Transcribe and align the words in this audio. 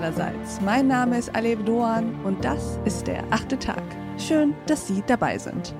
allerseits. 0.00 0.60
Mein 0.62 0.88
Name 0.88 1.18
ist 1.18 1.34
Alev 1.34 1.62
Doan 1.64 2.14
und 2.24 2.42
das 2.42 2.78
ist 2.86 3.06
der 3.06 3.22
achte 3.30 3.58
Tag. 3.58 3.82
Schön, 4.16 4.54
dass 4.66 4.86
Sie 4.86 5.02
dabei 5.06 5.36
sind. 5.36 5.74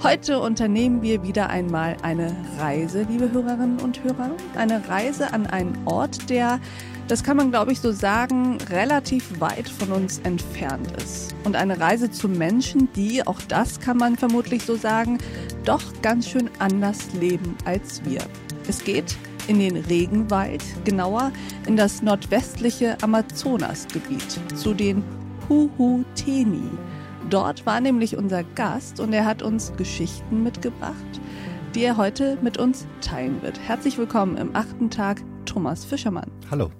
Heute 0.00 0.38
unternehmen 0.38 1.02
wir 1.02 1.24
wieder 1.24 1.50
einmal 1.50 1.96
eine 2.02 2.36
Reise, 2.60 3.02
liebe 3.02 3.32
Hörerinnen 3.32 3.80
und 3.80 4.04
Hörer. 4.04 4.30
Eine 4.56 4.88
Reise 4.88 5.32
an 5.32 5.48
einen 5.48 5.76
Ort, 5.86 6.30
der, 6.30 6.60
das 7.08 7.24
kann 7.24 7.36
man 7.36 7.50
glaube 7.50 7.72
ich 7.72 7.80
so 7.80 7.90
sagen, 7.90 8.58
relativ 8.70 9.40
weit 9.40 9.68
von 9.68 9.90
uns 9.90 10.20
entfernt 10.20 10.92
ist. 10.92 11.34
Und 11.42 11.56
eine 11.56 11.80
Reise 11.80 12.12
zu 12.12 12.28
Menschen, 12.28 12.88
die, 12.92 13.26
auch 13.26 13.40
das 13.48 13.80
kann 13.80 13.96
man 13.96 14.16
vermutlich 14.16 14.62
so 14.62 14.76
sagen, 14.76 15.18
doch 15.64 15.82
ganz 16.00 16.28
schön 16.28 16.48
anders 16.60 17.12
leben 17.14 17.56
als 17.64 18.04
wir. 18.04 18.20
Es 18.68 18.84
geht 18.84 19.16
in 19.48 19.58
den 19.58 19.76
Regenwald, 19.76 20.62
genauer 20.84 21.32
in 21.66 21.76
das 21.76 22.02
nordwestliche 22.02 22.96
Amazonasgebiet, 23.02 24.38
zu 24.54 24.74
den 24.74 25.02
Huhuteni. 25.48 26.70
Dort 27.30 27.66
war 27.66 27.80
nämlich 27.80 28.16
unser 28.16 28.44
Gast 28.44 29.00
und 29.00 29.12
er 29.12 29.24
hat 29.24 29.42
uns 29.42 29.72
Geschichten 29.76 30.42
mitgebracht, 30.42 30.94
die 31.74 31.82
er 31.82 31.96
heute 31.96 32.38
mit 32.42 32.58
uns 32.58 32.86
teilen 33.00 33.42
wird. 33.42 33.58
Herzlich 33.58 33.98
willkommen 33.98 34.36
im 34.36 34.54
achten 34.54 34.90
Tag, 34.90 35.22
Thomas 35.46 35.84
Fischermann. 35.84 36.30
Hallo. 36.50 36.70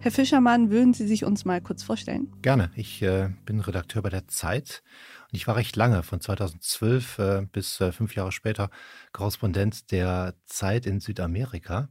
Herr 0.00 0.10
Fischermann, 0.10 0.70
würden 0.70 0.94
Sie 0.94 1.06
sich 1.06 1.24
uns 1.24 1.44
mal 1.44 1.60
kurz 1.60 1.82
vorstellen? 1.82 2.32
Gerne. 2.42 2.70
Ich 2.74 3.02
äh, 3.02 3.28
bin 3.44 3.60
Redakteur 3.60 4.02
bei 4.02 4.08
der 4.08 4.26
Zeit 4.26 4.82
und 5.30 5.36
ich 5.36 5.46
war 5.46 5.56
recht 5.56 5.76
lange, 5.76 6.02
von 6.02 6.20
2012 6.20 7.18
äh, 7.18 7.46
bis 7.50 7.80
äh, 7.80 7.92
fünf 7.92 8.14
Jahre 8.14 8.32
später, 8.32 8.70
Korrespondent 9.12 9.90
der 9.90 10.34
Zeit 10.44 10.86
in 10.86 11.00
Südamerika 11.00 11.88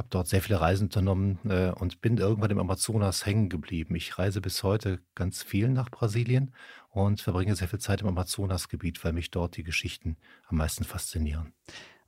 habe 0.00 0.08
dort 0.10 0.28
sehr 0.28 0.40
viele 0.40 0.60
Reisen 0.60 0.84
unternommen 0.84 1.38
äh, 1.44 1.70
und 1.70 2.00
bin 2.00 2.16
irgendwann 2.16 2.50
im 2.50 2.58
Amazonas 2.58 3.26
hängen 3.26 3.48
geblieben. 3.48 3.94
Ich 3.94 4.18
reise 4.18 4.40
bis 4.40 4.62
heute 4.62 5.00
ganz 5.14 5.42
viel 5.42 5.68
nach 5.68 5.90
Brasilien 5.90 6.52
und 6.88 7.20
verbringe 7.20 7.54
sehr 7.54 7.68
viel 7.68 7.80
Zeit 7.80 8.00
im 8.00 8.08
Amazonasgebiet, 8.08 9.04
weil 9.04 9.12
mich 9.12 9.30
dort 9.30 9.56
die 9.56 9.62
Geschichten 9.62 10.16
am 10.48 10.56
meisten 10.56 10.84
faszinieren. 10.84 11.52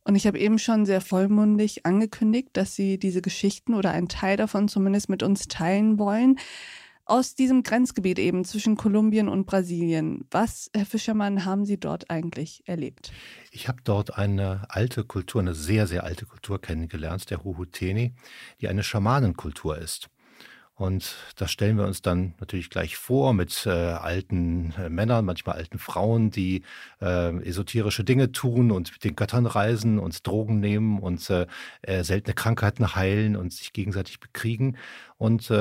Und 0.04 0.16
ich 0.16 0.26
habe 0.26 0.38
eben 0.38 0.58
schon 0.58 0.86
sehr 0.86 1.00
vollmundig 1.00 1.84
angekündigt, 1.84 2.48
dass 2.54 2.74
Sie 2.74 2.98
diese 2.98 3.22
Geschichten 3.22 3.74
oder 3.74 3.90
einen 3.92 4.08
Teil 4.08 4.36
davon 4.36 4.68
zumindest 4.68 5.08
mit 5.08 5.22
uns 5.22 5.46
teilen 5.46 5.98
wollen 5.98 6.38
aus 7.04 7.34
diesem 7.34 7.62
Grenzgebiet 7.62 8.18
eben 8.18 8.44
zwischen 8.44 8.76
Kolumbien 8.76 9.28
und 9.28 9.46
Brasilien. 9.46 10.24
Was, 10.30 10.70
Herr 10.74 10.86
Fischermann, 10.86 11.44
haben 11.44 11.64
Sie 11.64 11.78
dort 11.78 12.10
eigentlich 12.10 12.62
erlebt? 12.66 13.12
Ich 13.50 13.68
habe 13.68 13.78
dort 13.84 14.16
eine 14.16 14.64
alte 14.68 15.04
Kultur, 15.04 15.40
eine 15.40 15.54
sehr, 15.54 15.86
sehr 15.86 16.04
alte 16.04 16.26
Kultur 16.26 16.60
kennengelernt, 16.60 17.30
der 17.30 17.44
Huhuteni, 17.44 18.14
die 18.60 18.68
eine 18.68 18.82
Schamanenkultur 18.82 19.78
ist. 19.78 20.08
Und 20.74 21.14
das 21.36 21.52
stellen 21.52 21.76
wir 21.76 21.84
uns 21.84 22.02
dann 22.02 22.34
natürlich 22.40 22.70
gleich 22.70 22.96
vor 22.96 23.34
mit 23.34 23.66
äh, 23.66 23.70
alten 23.70 24.72
äh, 24.78 24.88
Männern, 24.88 25.24
manchmal 25.24 25.56
alten 25.56 25.78
Frauen, 25.78 26.30
die 26.30 26.62
äh, 27.00 27.36
esoterische 27.46 28.04
Dinge 28.04 28.32
tun 28.32 28.72
und 28.72 28.90
mit 28.90 29.04
den 29.04 29.14
Göttern 29.14 29.46
reisen 29.46 29.98
und 29.98 30.26
Drogen 30.26 30.60
nehmen 30.60 30.98
und 30.98 31.28
äh, 31.28 31.46
äh, 31.82 32.02
seltene 32.02 32.34
Krankheiten 32.34 32.96
heilen 32.96 33.36
und 33.36 33.52
sich 33.52 33.72
gegenseitig 33.72 34.18
bekriegen. 34.18 34.76
Und 35.18 35.52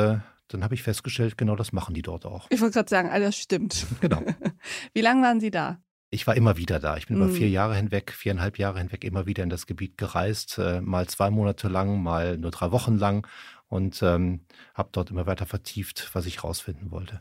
dann 0.54 0.64
habe 0.64 0.76
ich 0.76 0.84
festgestellt, 0.84 1.38
genau 1.38 1.56
das 1.56 1.72
machen 1.72 1.94
die 1.94 2.02
dort 2.02 2.26
auch. 2.26 2.48
Ich 2.50 2.62
wollte 2.62 2.74
gerade 2.74 2.90
sagen, 2.90 3.10
alles 3.10 3.36
stimmt. 3.36 3.86
Genau. 4.02 4.22
Wie 4.94 5.02
lange 5.02 5.24
waren 5.24 5.40
Sie 5.40 5.52
da? 5.52 5.82
Ich 6.10 6.28
war 6.28 6.36
immer 6.36 6.58
wieder 6.58 6.80
da. 6.80 6.98
Ich 6.98 7.08
bin 7.08 7.18
mm. 7.18 7.22
über 7.22 7.32
vier 7.32 7.50
Jahre 7.50 7.76
hinweg, 7.76 8.12
viereinhalb 8.12 8.58
Jahre 8.58 8.80
hinweg 8.80 9.04
immer 9.06 9.26
wieder 9.26 9.44
in 9.44 9.50
das 9.50 9.66
Gebiet 9.66 9.98
gereist, 9.98 10.58
äh, 10.58 10.82
mal 10.82 11.08
zwei 11.08 11.30
Monate 11.30 11.70
lang, 11.70 12.04
mal 12.04 12.38
nur 12.38 12.52
drei 12.52 12.72
Wochen 12.72 12.98
lang 12.98 13.26
und 13.70 14.04
ähm, 14.04 14.42
habe 14.74 14.90
dort 14.92 15.12
immer 15.12 15.26
weiter 15.26 15.46
vertieft, 15.46 16.10
was 16.14 16.26
ich 16.26 16.44
rausfinden 16.44 16.92
wollte. 16.92 17.18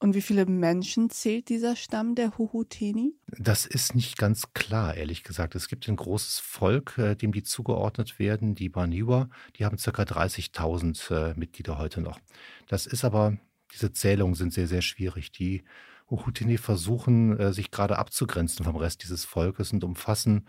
Und 0.00 0.14
wie 0.14 0.22
viele 0.22 0.46
Menschen 0.46 1.10
zählt 1.10 1.48
dieser 1.48 1.74
Stamm 1.74 2.14
der 2.14 2.38
Huhuteni? 2.38 3.16
Das 3.36 3.66
ist 3.66 3.96
nicht 3.96 4.16
ganz 4.16 4.52
klar, 4.52 4.94
ehrlich 4.94 5.24
gesagt. 5.24 5.56
Es 5.56 5.66
gibt 5.66 5.88
ein 5.88 5.96
großes 5.96 6.38
Volk, 6.38 6.98
äh, 6.98 7.16
dem 7.16 7.32
die 7.32 7.42
zugeordnet 7.42 8.20
werden, 8.20 8.54
die 8.54 8.68
Baniwa. 8.68 9.28
Die 9.56 9.64
haben 9.64 9.76
ca. 9.76 10.02
30.000 10.02 11.32
äh, 11.32 11.34
Mitglieder 11.36 11.78
heute 11.78 12.00
noch. 12.00 12.20
Das 12.68 12.86
ist 12.86 13.04
aber, 13.04 13.38
diese 13.72 13.92
Zählungen 13.92 14.34
sind 14.34 14.52
sehr, 14.52 14.68
sehr 14.68 14.82
schwierig. 14.82 15.32
Die 15.32 15.64
Huhutini 16.10 16.58
versuchen, 16.58 17.38
äh, 17.38 17.52
sich 17.52 17.70
gerade 17.70 17.98
abzugrenzen 17.98 18.64
vom 18.64 18.76
Rest 18.76 19.02
dieses 19.02 19.24
Volkes 19.24 19.72
und 19.72 19.84
umfassen 19.84 20.46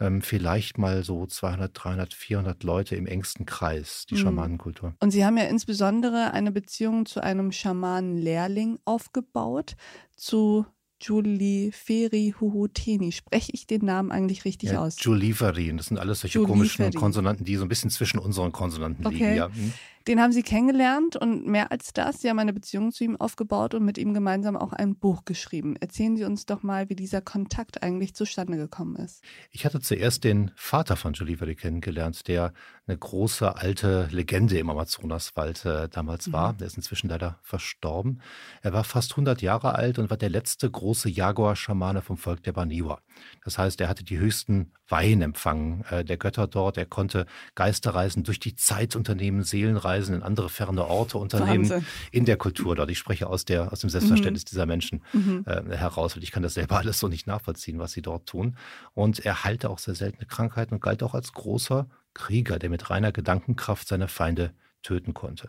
ähm, 0.00 0.22
vielleicht 0.22 0.78
mal 0.78 1.04
so 1.04 1.26
200, 1.26 1.70
300, 1.74 2.14
400 2.14 2.64
Leute 2.64 2.96
im 2.96 3.06
engsten 3.06 3.46
Kreis, 3.46 4.06
die 4.08 4.14
mhm. 4.14 4.18
Schamanenkultur. 4.18 4.94
Und 5.00 5.10
Sie 5.10 5.24
haben 5.24 5.36
ja 5.36 5.44
insbesondere 5.44 6.32
eine 6.32 6.50
Beziehung 6.50 7.06
zu 7.06 7.22
einem 7.22 7.52
Schamanenlehrling 7.52 8.78
aufgebaut, 8.84 9.76
zu 10.16 10.66
Juliferi 11.00 12.34
Huhuteni. 12.40 13.12
Spreche 13.12 13.52
ich 13.52 13.66
den 13.66 13.84
Namen 13.84 14.12
eigentlich 14.12 14.44
richtig 14.44 14.70
ja, 14.70 14.80
aus? 14.80 14.96
Juliferi. 15.00 15.74
Das 15.76 15.86
sind 15.86 15.98
alles 15.98 16.20
solche 16.20 16.42
komischen 16.42 16.92
Konsonanten, 16.92 17.44
die 17.44 17.56
so 17.56 17.64
ein 17.64 17.68
bisschen 17.68 17.90
zwischen 17.90 18.18
unseren 18.18 18.52
Konsonanten 18.52 19.06
okay. 19.06 19.16
liegen. 19.16 19.36
Ja. 19.36 19.48
Hm. 19.48 19.72
Den 20.08 20.20
haben 20.20 20.32
Sie 20.32 20.42
kennengelernt 20.42 21.16
und 21.16 21.46
mehr 21.46 21.70
als 21.70 21.92
das, 21.92 22.20
Sie 22.20 22.28
haben 22.28 22.38
eine 22.38 22.52
Beziehung 22.52 22.92
zu 22.92 23.04
ihm 23.04 23.16
aufgebaut 23.16 23.74
und 23.74 23.84
mit 23.84 23.98
ihm 23.98 24.14
gemeinsam 24.14 24.56
auch 24.56 24.72
ein 24.72 24.96
Buch 24.96 25.24
geschrieben. 25.24 25.76
Erzählen 25.76 26.16
Sie 26.16 26.24
uns 26.24 26.46
doch 26.46 26.62
mal, 26.62 26.88
wie 26.88 26.96
dieser 26.96 27.20
Kontakt 27.20 27.82
eigentlich 27.82 28.14
zustande 28.14 28.56
gekommen 28.56 28.96
ist. 28.96 29.22
Ich 29.50 29.64
hatte 29.64 29.80
zuerst 29.80 30.24
den 30.24 30.50
Vater 30.56 30.96
von 30.96 31.12
Joliveri 31.12 31.54
kennengelernt, 31.54 32.26
der 32.26 32.52
eine 32.86 32.98
große 32.98 33.56
alte 33.56 34.08
Legende 34.10 34.58
im 34.58 34.70
Amazonaswald 34.70 35.64
äh, 35.64 35.88
damals 35.88 36.26
mhm. 36.26 36.32
war. 36.32 36.52
Der 36.54 36.66
ist 36.66 36.76
inzwischen 36.76 37.08
leider 37.08 37.38
verstorben. 37.42 38.20
Er 38.60 38.72
war 38.72 38.84
fast 38.84 39.12
100 39.12 39.40
Jahre 39.40 39.74
alt 39.74 39.98
und 39.98 40.10
war 40.10 40.16
der 40.16 40.30
letzte 40.30 40.70
große 40.70 41.08
Jaguar-Schamane 41.08 42.02
vom 42.02 42.16
Volk 42.16 42.42
der 42.42 42.52
Baniwa. 42.52 43.00
Das 43.44 43.58
heißt, 43.58 43.80
er 43.80 43.88
hatte 43.88 44.04
die 44.04 44.18
höchsten 44.18 44.72
Weihenempfang 44.92 45.84
äh, 45.90 46.04
der 46.04 46.18
Götter 46.18 46.46
dort. 46.46 46.76
Er 46.76 46.86
konnte 46.86 47.26
Geisterreisen 47.56 48.22
durch 48.22 48.38
die 48.38 48.54
Zeit 48.54 48.94
unternehmen, 48.94 49.42
Seelenreisen 49.42 50.14
in 50.14 50.22
andere 50.22 50.48
ferne 50.48 50.86
Orte 50.86 51.18
unternehmen 51.18 51.68
Wahnsinn. 51.68 51.86
in 52.12 52.26
der 52.26 52.36
Kultur 52.36 52.76
dort. 52.76 52.90
Ich 52.90 52.98
spreche 52.98 53.26
aus, 53.26 53.44
der, 53.44 53.72
aus 53.72 53.80
dem 53.80 53.90
Selbstverständnis 53.90 54.44
mhm. 54.44 54.48
dieser 54.50 54.66
Menschen 54.66 55.02
mhm. 55.12 55.44
äh, 55.46 55.76
heraus, 55.76 56.14
weil 56.14 56.22
ich 56.22 56.30
kann 56.30 56.44
das 56.44 56.54
selber 56.54 56.78
alles 56.78 57.00
so 57.00 57.08
nicht 57.08 57.26
nachvollziehen, 57.26 57.80
was 57.80 57.92
sie 57.92 58.02
dort 58.02 58.28
tun. 58.28 58.56
Und 58.94 59.24
er 59.24 59.42
heilte 59.42 59.70
auch 59.70 59.78
sehr 59.78 59.96
seltene 59.96 60.26
Krankheiten 60.26 60.74
und 60.74 60.82
galt 60.82 61.02
auch 61.02 61.14
als 61.14 61.32
großer 61.32 61.88
Krieger, 62.14 62.58
der 62.58 62.68
mit 62.70 62.90
reiner 62.90 63.10
Gedankenkraft 63.10 63.88
seine 63.88 64.06
Feinde 64.06 64.52
töten 64.82 65.14
konnte. 65.14 65.48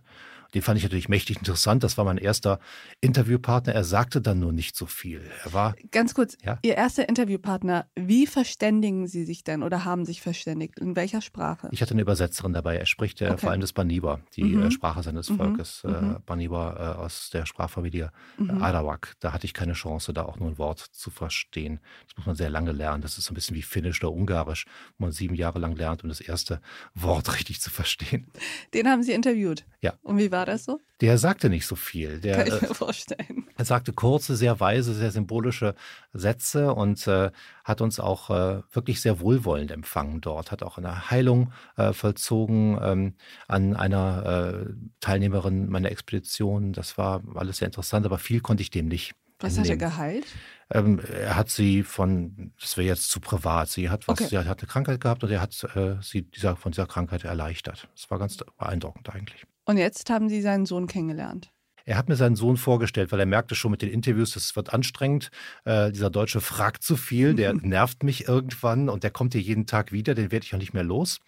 Den 0.53 0.61
fand 0.61 0.77
ich 0.77 0.83
natürlich 0.83 1.09
mächtig 1.09 1.37
interessant. 1.37 1.83
Das 1.83 1.97
war 1.97 2.05
mein 2.05 2.17
erster 2.17 2.59
Interviewpartner. 3.01 3.73
Er 3.73 3.83
sagte 3.83 4.21
dann 4.21 4.39
nur 4.39 4.51
nicht 4.51 4.75
so 4.75 4.85
viel. 4.85 5.21
Er 5.43 5.53
war. 5.53 5.75
Ganz 5.91 6.13
kurz, 6.13 6.37
ja? 6.43 6.59
Ihr 6.61 6.75
erster 6.75 7.09
Interviewpartner, 7.09 7.87
wie 7.95 8.27
verständigen 8.27 9.07
Sie 9.07 9.25
sich 9.25 9.43
denn 9.43 9.63
oder 9.63 9.85
haben 9.85 10.05
sich 10.05 10.21
verständigt? 10.21 10.79
In 10.79 10.95
welcher 10.95 11.21
Sprache? 11.21 11.69
Ich 11.71 11.81
hatte 11.81 11.93
eine 11.93 12.01
Übersetzerin 12.01 12.53
dabei. 12.53 12.77
Er 12.77 12.85
spricht 12.85 13.21
okay. 13.21 13.37
vor 13.37 13.51
allem 13.51 13.61
das 13.61 13.73
Baniba, 13.73 14.19
die 14.35 14.43
mhm. 14.43 14.63
Äh, 14.63 14.71
Sprache 14.71 15.01
seines 15.03 15.29
mhm. 15.29 15.37
Volkes. 15.37 15.83
Äh, 15.83 15.89
mhm. 15.89 16.17
Baniba 16.25 16.95
äh, 16.97 16.99
aus 16.99 17.29
der 17.31 17.45
Sprachfamilie 17.45 18.11
mhm. 18.37 18.61
Arawak. 18.61 19.15
Da 19.19 19.33
hatte 19.33 19.45
ich 19.45 19.53
keine 19.53 19.73
Chance, 19.73 20.13
da 20.13 20.23
auch 20.23 20.39
nur 20.39 20.49
ein 20.49 20.57
Wort 20.57 20.79
zu 20.79 21.09
verstehen. 21.09 21.79
Das 22.07 22.17
muss 22.17 22.25
man 22.27 22.35
sehr 22.35 22.49
lange 22.49 22.71
lernen. 22.71 23.01
Das 23.01 23.17
ist 23.17 23.25
so 23.25 23.31
ein 23.31 23.35
bisschen 23.35 23.55
wie 23.55 23.61
Finnisch 23.61 24.03
oder 24.03 24.13
Ungarisch, 24.13 24.65
wo 24.97 25.05
man 25.05 25.11
sieben 25.11 25.35
Jahre 25.35 25.59
lang 25.59 25.75
lernt, 25.75 26.03
um 26.03 26.09
das 26.09 26.21
erste 26.21 26.61
Wort 26.93 27.33
richtig 27.39 27.61
zu 27.61 27.71
verstehen. 27.71 28.27
Den 28.73 28.87
haben 28.87 29.03
Sie 29.03 29.13
interviewt? 29.13 29.65
Ja. 29.81 29.93
Und 30.01 30.17
wie 30.17 30.31
war 30.31 30.42
war 30.43 30.53
das 30.53 30.65
so? 30.65 30.79
Der 30.99 31.17
sagte 31.17 31.49
nicht 31.49 31.65
so 31.65 31.75
viel. 31.75 32.19
Der, 32.19 32.37
Kann 32.37 32.47
ich 32.47 32.61
mir 32.61 32.71
äh, 32.71 32.73
vorstellen. 32.73 33.47
Er 33.55 33.65
sagte 33.65 33.93
kurze, 33.93 34.35
sehr 34.35 34.59
weise, 34.59 34.93
sehr 34.93 35.11
symbolische 35.11 35.75
Sätze 36.11 36.73
und 36.73 37.07
äh, 37.07 37.31
hat 37.63 37.81
uns 37.81 37.99
auch 37.99 38.29
äh, 38.29 38.61
wirklich 38.71 38.99
sehr 38.99 39.19
wohlwollend 39.21 39.71
empfangen 39.71 40.19
dort, 40.21 40.51
hat 40.51 40.63
auch 40.63 40.77
eine 40.77 41.09
Heilung 41.09 41.53
äh, 41.77 41.93
vollzogen 41.93 42.77
ähm, 42.81 43.13
an 43.47 43.75
einer 43.75 44.65
äh, 44.65 44.73
Teilnehmerin 44.99 45.69
meiner 45.69 45.91
Expedition. 45.91 46.73
Das 46.73 46.97
war 46.97 47.21
alles 47.35 47.57
sehr 47.57 47.67
interessant, 47.67 48.05
aber 48.05 48.17
viel 48.17 48.41
konnte 48.41 48.63
ich 48.63 48.69
dem 48.69 48.87
nicht. 48.87 49.15
Was 49.39 49.57
hat 49.57 49.67
er 49.67 49.77
geheilt? 49.77 50.25
Ähm, 50.71 50.99
er 50.99 51.35
hat 51.35 51.49
sie 51.49 51.83
von, 51.83 52.53
das 52.59 52.77
wäre 52.77 52.87
jetzt 52.87 53.11
zu 53.11 53.19
privat, 53.19 53.69
sie 53.69 53.89
hat 53.89 54.07
was, 54.07 54.19
okay. 54.19 54.29
sie 54.29 54.37
hat 54.37 54.59
eine 54.59 54.67
Krankheit 54.67 55.01
gehabt 55.01 55.23
und 55.23 55.31
er 55.31 55.41
hat 55.41 55.63
äh, 55.75 55.95
sie 56.01 56.23
dieser, 56.23 56.55
von 56.55 56.71
dieser 56.71 56.87
Krankheit 56.87 57.23
erleichtert. 57.23 57.87
Das 57.95 58.09
war 58.09 58.19
ganz 58.19 58.37
beeindruckend 58.57 59.09
eigentlich. 59.09 59.45
Und 59.65 59.77
jetzt 59.77 60.09
haben 60.09 60.29
Sie 60.29 60.41
seinen 60.41 60.65
Sohn 60.65 60.87
kennengelernt. 60.87 61.53
Er 61.85 61.97
hat 61.97 62.07
mir 62.07 62.15
seinen 62.15 62.35
Sohn 62.35 62.55
vorgestellt, 62.55 63.11
weil 63.11 63.19
er 63.19 63.25
merkte 63.25 63.55
schon 63.55 63.71
mit 63.71 63.81
den 63.81 63.89
Interviews, 63.89 64.33
das 64.33 64.55
wird 64.55 64.73
anstrengend. 64.73 65.31
Äh, 65.65 65.91
dieser 65.91 66.09
Deutsche 66.09 66.39
fragt 66.39 66.83
zu 66.83 66.95
viel, 66.95 67.33
der 67.33 67.53
nervt 67.61 68.03
mich 68.03 68.27
irgendwann 68.27 68.89
und 68.89 69.03
der 69.03 69.11
kommt 69.11 69.33
hier 69.33 69.41
jeden 69.41 69.65
Tag 69.65 69.91
wieder, 69.91 70.15
den 70.15 70.31
werde 70.31 70.45
ich 70.45 70.53
auch 70.53 70.59
nicht 70.59 70.73
mehr 70.73 70.83
los. 70.83 71.19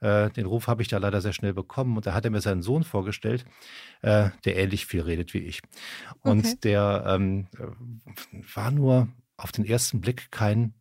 Äh, 0.00 0.30
den 0.30 0.46
Ruf 0.46 0.66
habe 0.66 0.82
ich 0.82 0.88
da 0.88 0.98
leider 0.98 1.20
sehr 1.20 1.32
schnell 1.32 1.54
bekommen 1.54 1.96
und 1.96 2.06
da 2.06 2.12
hat 2.12 2.24
er 2.24 2.30
mir 2.30 2.42
seinen 2.42 2.62
Sohn 2.62 2.84
vorgestellt, 2.84 3.46
äh, 4.02 4.30
der 4.44 4.56
ähnlich 4.56 4.86
viel 4.86 5.00
redet 5.00 5.32
wie 5.32 5.38
ich. 5.38 5.62
Und 6.20 6.44
okay. 6.44 6.56
der 6.62 7.04
ähm, 7.06 7.46
war 8.54 8.70
nur 8.70 9.08
auf 9.38 9.52
den 9.52 9.64
ersten 9.64 10.00
Blick 10.00 10.30
kein 10.30 10.74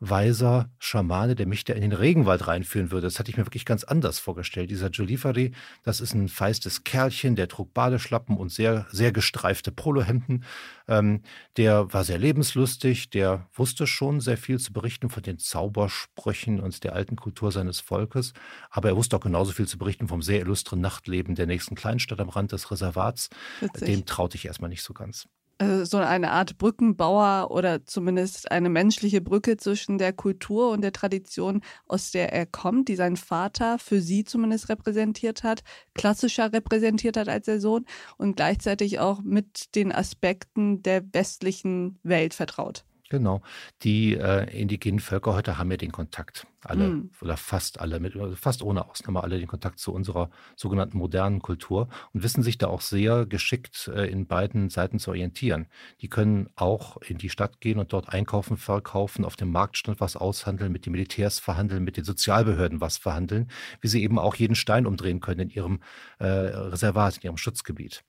weiser 0.00 0.70
Schamane, 0.78 1.34
der 1.34 1.46
mich 1.46 1.64
da 1.64 1.74
in 1.74 1.82
den 1.82 1.92
Regenwald 1.92 2.46
reinführen 2.46 2.90
würde. 2.90 3.06
Das 3.06 3.18
hatte 3.18 3.30
ich 3.30 3.36
mir 3.36 3.46
wirklich 3.46 3.66
ganz 3.66 3.84
anders 3.84 4.18
vorgestellt. 4.18 4.70
Dieser 4.70 4.88
Jolifari, 4.88 5.52
das 5.82 6.00
ist 6.00 6.14
ein 6.14 6.28
feistes 6.28 6.84
Kerlchen, 6.84 7.36
der 7.36 7.48
trug 7.48 7.74
Badeschlappen 7.74 8.38
und 8.38 8.50
sehr, 8.50 8.86
sehr 8.90 9.12
gestreifte 9.12 9.70
Polohemden. 9.70 10.44
Ähm, 10.88 11.22
der 11.58 11.92
war 11.92 12.04
sehr 12.04 12.18
lebenslustig, 12.18 13.10
der 13.10 13.46
wusste 13.52 13.86
schon 13.86 14.20
sehr 14.20 14.38
viel 14.38 14.58
zu 14.58 14.72
berichten 14.72 15.10
von 15.10 15.22
den 15.22 15.38
Zaubersprüchen 15.38 16.60
und 16.60 16.82
der 16.82 16.94
alten 16.94 17.16
Kultur 17.16 17.52
seines 17.52 17.80
Volkes. 17.80 18.32
Aber 18.70 18.88
er 18.88 18.96
wusste 18.96 19.16
auch 19.16 19.20
genauso 19.20 19.52
viel 19.52 19.68
zu 19.68 19.76
berichten 19.76 20.08
vom 20.08 20.22
sehr 20.22 20.40
illustren 20.40 20.80
Nachtleben 20.80 21.34
der 21.34 21.46
nächsten 21.46 21.74
Kleinstadt 21.74 22.20
am 22.20 22.30
Rand 22.30 22.52
des 22.52 22.70
Reservats. 22.70 23.28
Witzig. 23.60 23.86
Dem 23.86 24.06
traute 24.06 24.36
ich 24.36 24.46
erstmal 24.46 24.70
nicht 24.70 24.82
so 24.82 24.94
ganz. 24.94 25.28
Äh, 25.60 25.84
so 25.84 25.98
eine 25.98 26.30
Art 26.30 26.56
Brückenbauer 26.58 27.50
oder 27.50 27.84
zumindest 27.84 28.50
eine 28.50 28.70
menschliche 28.70 29.20
Brücke 29.20 29.58
zwischen 29.58 29.98
der 29.98 30.12
Kultur 30.14 30.70
und 30.70 30.80
der 30.80 30.92
Tradition, 30.92 31.60
aus 31.86 32.10
der 32.10 32.32
er 32.32 32.46
kommt, 32.46 32.88
die 32.88 32.96
sein 32.96 33.16
Vater 33.16 33.78
für 33.78 34.00
sie 34.00 34.24
zumindest 34.24 34.70
repräsentiert 34.70 35.42
hat, 35.42 35.62
klassischer 35.94 36.52
repräsentiert 36.52 37.16
hat 37.18 37.28
als 37.28 37.44
der 37.44 37.60
Sohn 37.60 37.84
und 38.16 38.36
gleichzeitig 38.36 39.00
auch 39.00 39.20
mit 39.22 39.74
den 39.74 39.92
Aspekten 39.92 40.82
der 40.82 41.04
westlichen 41.12 41.98
Welt 42.02 42.32
vertraut. 42.32 42.84
Genau. 43.10 43.42
Die 43.82 44.14
äh, 44.14 44.48
indigenen 44.56 45.00
Völker 45.00 45.34
heute 45.34 45.58
haben 45.58 45.70
ja 45.72 45.76
den 45.76 45.90
Kontakt. 45.90 46.46
Alle 46.62 46.88
mhm. 46.88 47.10
oder 47.20 47.36
fast 47.36 47.80
alle, 47.80 47.98
mit, 47.98 48.14
fast 48.36 48.62
ohne 48.62 48.88
Ausnahme 48.88 49.22
alle 49.22 49.38
den 49.38 49.48
Kontakt 49.48 49.78
zu 49.80 49.92
unserer 49.92 50.30
sogenannten 50.56 50.98
modernen 50.98 51.40
Kultur 51.40 51.88
und 52.12 52.22
wissen 52.22 52.42
sich 52.42 52.58
da 52.58 52.68
auch 52.68 52.82
sehr 52.82 53.26
geschickt 53.26 53.90
äh, 53.92 54.08
in 54.08 54.26
beiden 54.26 54.68
Seiten 54.68 55.00
zu 55.00 55.10
orientieren. 55.10 55.66
Die 56.02 56.08
können 56.08 56.50
auch 56.54 56.98
in 56.98 57.18
die 57.18 57.30
Stadt 57.30 57.60
gehen 57.60 57.80
und 57.80 57.92
dort 57.92 58.10
einkaufen, 58.10 58.56
verkaufen, 58.56 59.24
auf 59.24 59.34
dem 59.34 59.50
Marktstand 59.50 60.00
was 60.00 60.16
aushandeln, 60.16 60.70
mit 60.70 60.86
den 60.86 60.92
Militärs 60.92 61.40
verhandeln, 61.40 61.82
mit 61.82 61.96
den 61.96 62.04
Sozialbehörden 62.04 62.80
was 62.80 62.96
verhandeln, 62.96 63.50
wie 63.80 63.88
sie 63.88 64.04
eben 64.04 64.20
auch 64.20 64.36
jeden 64.36 64.54
Stein 64.54 64.86
umdrehen 64.86 65.20
können 65.20 65.40
in 65.40 65.50
ihrem 65.50 65.80
äh, 66.18 66.26
Reservat, 66.26 67.16
in 67.16 67.22
ihrem 67.24 67.38
Schutzgebiet. 67.38 68.04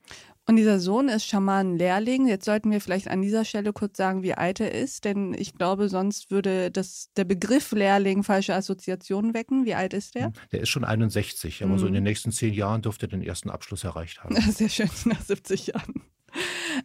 Und 0.47 0.55
dieser 0.55 0.79
Sohn 0.79 1.07
ist 1.07 1.25
Schamanenlehrling. 1.27 2.27
Jetzt 2.27 2.45
sollten 2.45 2.71
wir 2.71 2.81
vielleicht 2.81 3.07
an 3.07 3.21
dieser 3.21 3.45
Stelle 3.45 3.73
kurz 3.73 3.97
sagen, 3.97 4.23
wie 4.23 4.33
alt 4.33 4.59
er 4.59 4.73
ist, 4.73 5.05
denn 5.05 5.33
ich 5.33 5.53
glaube, 5.53 5.88
sonst 5.88 6.31
würde 6.31 6.71
das, 6.71 7.09
der 7.15 7.25
Begriff 7.25 7.71
Lehrling 7.71 8.23
falsche 8.23 8.55
Assoziationen 8.55 9.33
wecken. 9.33 9.65
Wie 9.65 9.75
alt 9.75 9.93
ist 9.93 10.15
der? 10.15 10.25
Hm, 10.25 10.33
der 10.51 10.61
ist 10.61 10.69
schon 10.69 10.83
61, 10.83 11.63
aber 11.63 11.73
mhm. 11.73 11.77
so 11.77 11.85
in 11.88 11.93
den 11.93 11.99
hm. 11.99 12.05
nächsten 12.05 12.31
zehn 12.31 12.53
Jahren 12.53 12.81
dürfte 12.81 13.05
er 13.05 13.09
den 13.09 13.21
ersten 13.21 13.49
Abschluss 13.49 13.83
erreicht 13.83 14.23
haben. 14.23 14.39
Sehr 14.51 14.69
schön, 14.69 14.89
nach 15.05 15.21
70 15.21 15.67
Jahren. 15.67 16.03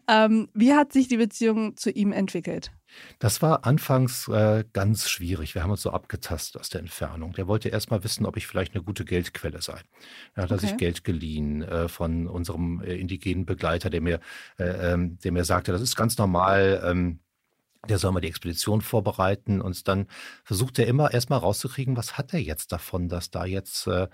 Ähm, 0.09 0.49
wie 0.53 0.75
hat 0.75 0.93
sich 0.93 1.09
die 1.09 1.17
Beziehung 1.17 1.77
zu 1.77 1.91
ihm 1.91 2.13
entwickelt? 2.13 2.71
Das 3.19 3.43
war 3.43 3.67
anfangs 3.67 4.29
äh, 4.29 4.65
ganz 4.73 5.09
schwierig. 5.09 5.55
Wir 5.55 5.63
haben 5.63 5.71
uns 5.71 5.83
so 5.83 5.91
abgetastet 5.91 6.61
aus 6.61 6.69
der 6.69 6.81
Entfernung. 6.81 7.33
Der 7.33 7.49
wollte 7.49 7.69
erst 7.69 7.91
mal 7.91 8.05
wissen, 8.05 8.27
ob 8.27 8.37
ich 8.37 8.47
vielleicht 8.47 8.75
eine 8.75 8.85
gute 8.85 9.05
Geldquelle 9.05 9.61
sei. 9.63 9.81
Er 10.35 10.45
hat 10.45 10.53
okay. 10.53 10.67
sich 10.67 10.77
Geld 10.77 11.05
geliehen 11.05 11.63
äh, 11.63 11.89
von 11.89 12.27
unserem 12.27 12.83
äh, 12.83 12.95
indigenen 12.95 13.47
Begleiter, 13.47 13.91
der 13.91 14.01
mir, 14.01 14.21
äh, 14.59 14.93
ähm, 14.93 15.19
der 15.19 15.33
mir 15.33 15.45
sagte, 15.45 15.73
das 15.73 15.83
ist 15.83 15.97
ganz 15.97 16.19
normal. 16.19 16.83
Ähm, 16.85 17.21
der 17.89 17.99
soll 17.99 18.13
mal 18.13 18.21
die 18.21 18.29
Expedition 18.29 18.81
vorbereiten 18.81 19.61
und 19.61 19.87
dann 19.87 20.07
versucht 20.43 20.79
er 20.79 20.89
immer 20.89 21.15
erst 21.15 21.31
mal 21.31 21.37
rauszukriegen, 21.37 21.97
was 21.97 22.19
hat 22.19 22.33
er 22.35 22.41
jetzt 22.41 22.73
davon, 22.73 23.09
dass 23.09 23.31
da 23.31 23.45
jetzt 23.45 23.87
äh, 23.87 24.09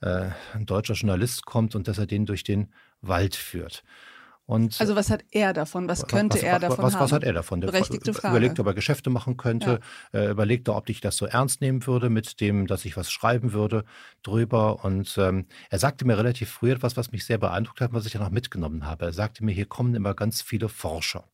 äh, 0.00 0.30
ein 0.54 0.66
deutscher 0.66 0.94
Journalist 0.94 1.44
kommt 1.44 1.74
und 1.74 1.88
dass 1.88 1.98
er 1.98 2.06
den 2.06 2.26
durch 2.26 2.42
den 2.42 2.72
Wald 3.00 3.36
führt. 3.36 3.84
Und 4.44 4.80
also 4.80 4.96
was 4.96 5.08
hat 5.08 5.24
er 5.30 5.52
davon? 5.52 5.88
Was 5.88 6.06
könnte 6.06 6.38
was, 6.38 6.42
er 6.42 6.58
davon 6.58 6.84
was, 6.84 6.94
haben? 6.94 7.00
Was 7.02 7.12
hat 7.12 7.22
er 7.22 7.32
davon? 7.32 7.60
Der 7.60 7.68
Berechtigte 7.68 8.12
Frage. 8.12 8.36
Überlegt, 8.36 8.58
ob 8.58 8.66
er 8.66 8.74
Geschäfte 8.74 9.08
machen 9.08 9.36
könnte. 9.36 9.80
Ja. 10.12 10.20
Äh, 10.20 10.30
überlegt, 10.30 10.68
ob 10.68 10.88
ich 10.88 11.00
das 11.00 11.16
so 11.16 11.26
ernst 11.26 11.60
nehmen 11.60 11.86
würde 11.86 12.10
mit 12.10 12.40
dem, 12.40 12.66
dass 12.66 12.84
ich 12.84 12.96
was 12.96 13.10
schreiben 13.10 13.52
würde 13.52 13.84
drüber. 14.22 14.84
Und 14.84 15.16
ähm, 15.16 15.46
er 15.70 15.78
sagte 15.78 16.04
mir 16.04 16.18
relativ 16.18 16.50
früh 16.50 16.72
etwas, 16.72 16.96
was 16.96 17.12
mich 17.12 17.24
sehr 17.24 17.38
beeindruckt 17.38 17.80
hat, 17.80 17.92
was 17.92 18.04
ich 18.04 18.12
dann 18.12 18.22
auch 18.22 18.30
mitgenommen 18.30 18.84
habe. 18.84 19.06
Er 19.06 19.12
sagte 19.12 19.44
mir, 19.44 19.52
hier 19.52 19.66
kommen 19.66 19.94
immer 19.94 20.14
ganz 20.14 20.42
viele 20.42 20.68
Forscher. 20.68 21.24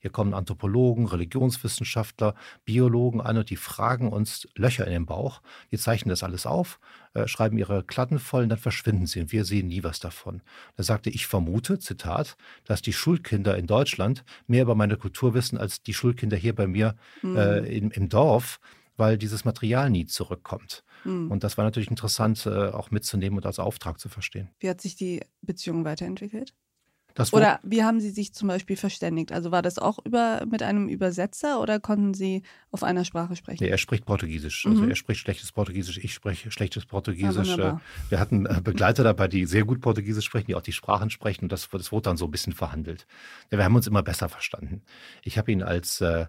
Hier 0.00 0.10
kommen 0.10 0.34
Anthropologen, 0.34 1.06
Religionswissenschaftler, 1.06 2.34
Biologen 2.64 3.20
an 3.20 3.38
und 3.38 3.50
die 3.50 3.56
fragen 3.56 4.12
uns 4.12 4.48
Löcher 4.54 4.86
in 4.86 4.92
den 4.92 5.06
Bauch. 5.06 5.42
Die 5.70 5.78
zeichnen 5.78 6.10
das 6.10 6.22
alles 6.22 6.46
auf, 6.46 6.80
äh, 7.14 7.26
schreiben 7.26 7.58
ihre 7.58 7.84
Klatten 7.84 8.18
voll 8.18 8.44
und 8.44 8.48
dann 8.48 8.58
verschwinden 8.58 9.06
sie 9.06 9.20
und 9.20 9.32
wir 9.32 9.44
sehen 9.44 9.68
nie 9.68 9.82
was 9.82 10.00
davon. 10.00 10.42
Da 10.76 10.82
sagte 10.82 11.10
ich 11.10 11.26
vermute, 11.26 11.78
Zitat, 11.78 12.36
dass 12.64 12.82
die 12.82 12.92
Schulkinder 12.92 13.56
in 13.56 13.66
Deutschland 13.66 14.24
mehr 14.46 14.62
über 14.62 14.74
meine 14.74 14.96
Kultur 14.96 15.34
wissen 15.34 15.58
als 15.58 15.82
die 15.82 15.94
Schulkinder 15.94 16.36
hier 16.36 16.54
bei 16.54 16.66
mir 16.66 16.96
mhm. 17.22 17.36
äh, 17.36 17.58
im, 17.58 17.90
im 17.90 18.08
Dorf 18.08 18.60
weil 18.98 19.16
dieses 19.16 19.44
Material 19.44 19.88
nie 19.88 20.04
zurückkommt. 20.04 20.84
Mhm. 21.04 21.30
Und 21.30 21.44
das 21.44 21.56
war 21.56 21.64
natürlich 21.64 21.88
interessant, 21.88 22.44
äh, 22.44 22.68
auch 22.68 22.90
mitzunehmen 22.90 23.38
und 23.38 23.46
als 23.46 23.58
Auftrag 23.58 23.98
zu 23.98 24.08
verstehen. 24.10 24.50
Wie 24.58 24.68
hat 24.68 24.80
sich 24.80 24.96
die 24.96 25.22
Beziehung 25.40 25.84
weiterentwickelt? 25.84 26.52
Oder 27.32 27.60
wie 27.62 27.82
haben 27.82 28.00
Sie 28.00 28.10
sich 28.10 28.32
zum 28.32 28.48
Beispiel 28.48 28.76
verständigt? 28.76 29.32
Also 29.32 29.50
war 29.50 29.62
das 29.62 29.78
auch 29.78 29.98
über, 30.04 30.44
mit 30.50 30.62
einem 30.62 30.88
Übersetzer 30.88 31.60
oder 31.60 31.80
konnten 31.80 32.14
Sie 32.14 32.42
auf 32.70 32.82
einer 32.82 33.04
Sprache 33.04 33.36
sprechen? 33.36 33.64
Nee, 33.64 33.70
er 33.70 33.78
spricht 33.78 34.04
Portugiesisch. 34.06 34.66
Also 34.66 34.82
mhm. 34.82 34.90
er 34.90 34.96
spricht 34.96 35.20
schlechtes 35.20 35.52
Portugiesisch, 35.52 35.98
ich 35.98 36.14
spreche 36.14 36.50
schlechtes 36.50 36.86
Portugiesisch. 36.86 37.56
Ja, 37.56 37.80
wir 38.08 38.20
hatten 38.20 38.46
äh, 38.46 38.60
Begleiter 38.62 39.04
dabei, 39.04 39.28
die 39.28 39.46
sehr 39.46 39.64
gut 39.64 39.80
Portugiesisch 39.80 40.24
sprechen, 40.24 40.46
die 40.46 40.54
auch 40.54 40.62
die 40.62 40.72
Sprachen 40.72 41.10
sprechen 41.10 41.46
und 41.46 41.52
das, 41.52 41.68
das 41.70 41.92
wurde 41.92 42.04
dann 42.04 42.16
so 42.16 42.26
ein 42.26 42.30
bisschen 42.30 42.52
verhandelt. 42.52 43.06
Wir 43.50 43.62
haben 43.62 43.76
uns 43.76 43.86
immer 43.86 44.02
besser 44.02 44.28
verstanden. 44.28 44.82
Ich 45.22 45.38
habe 45.38 45.52
ihn 45.52 45.62
als 45.62 46.00
äh, 46.00 46.26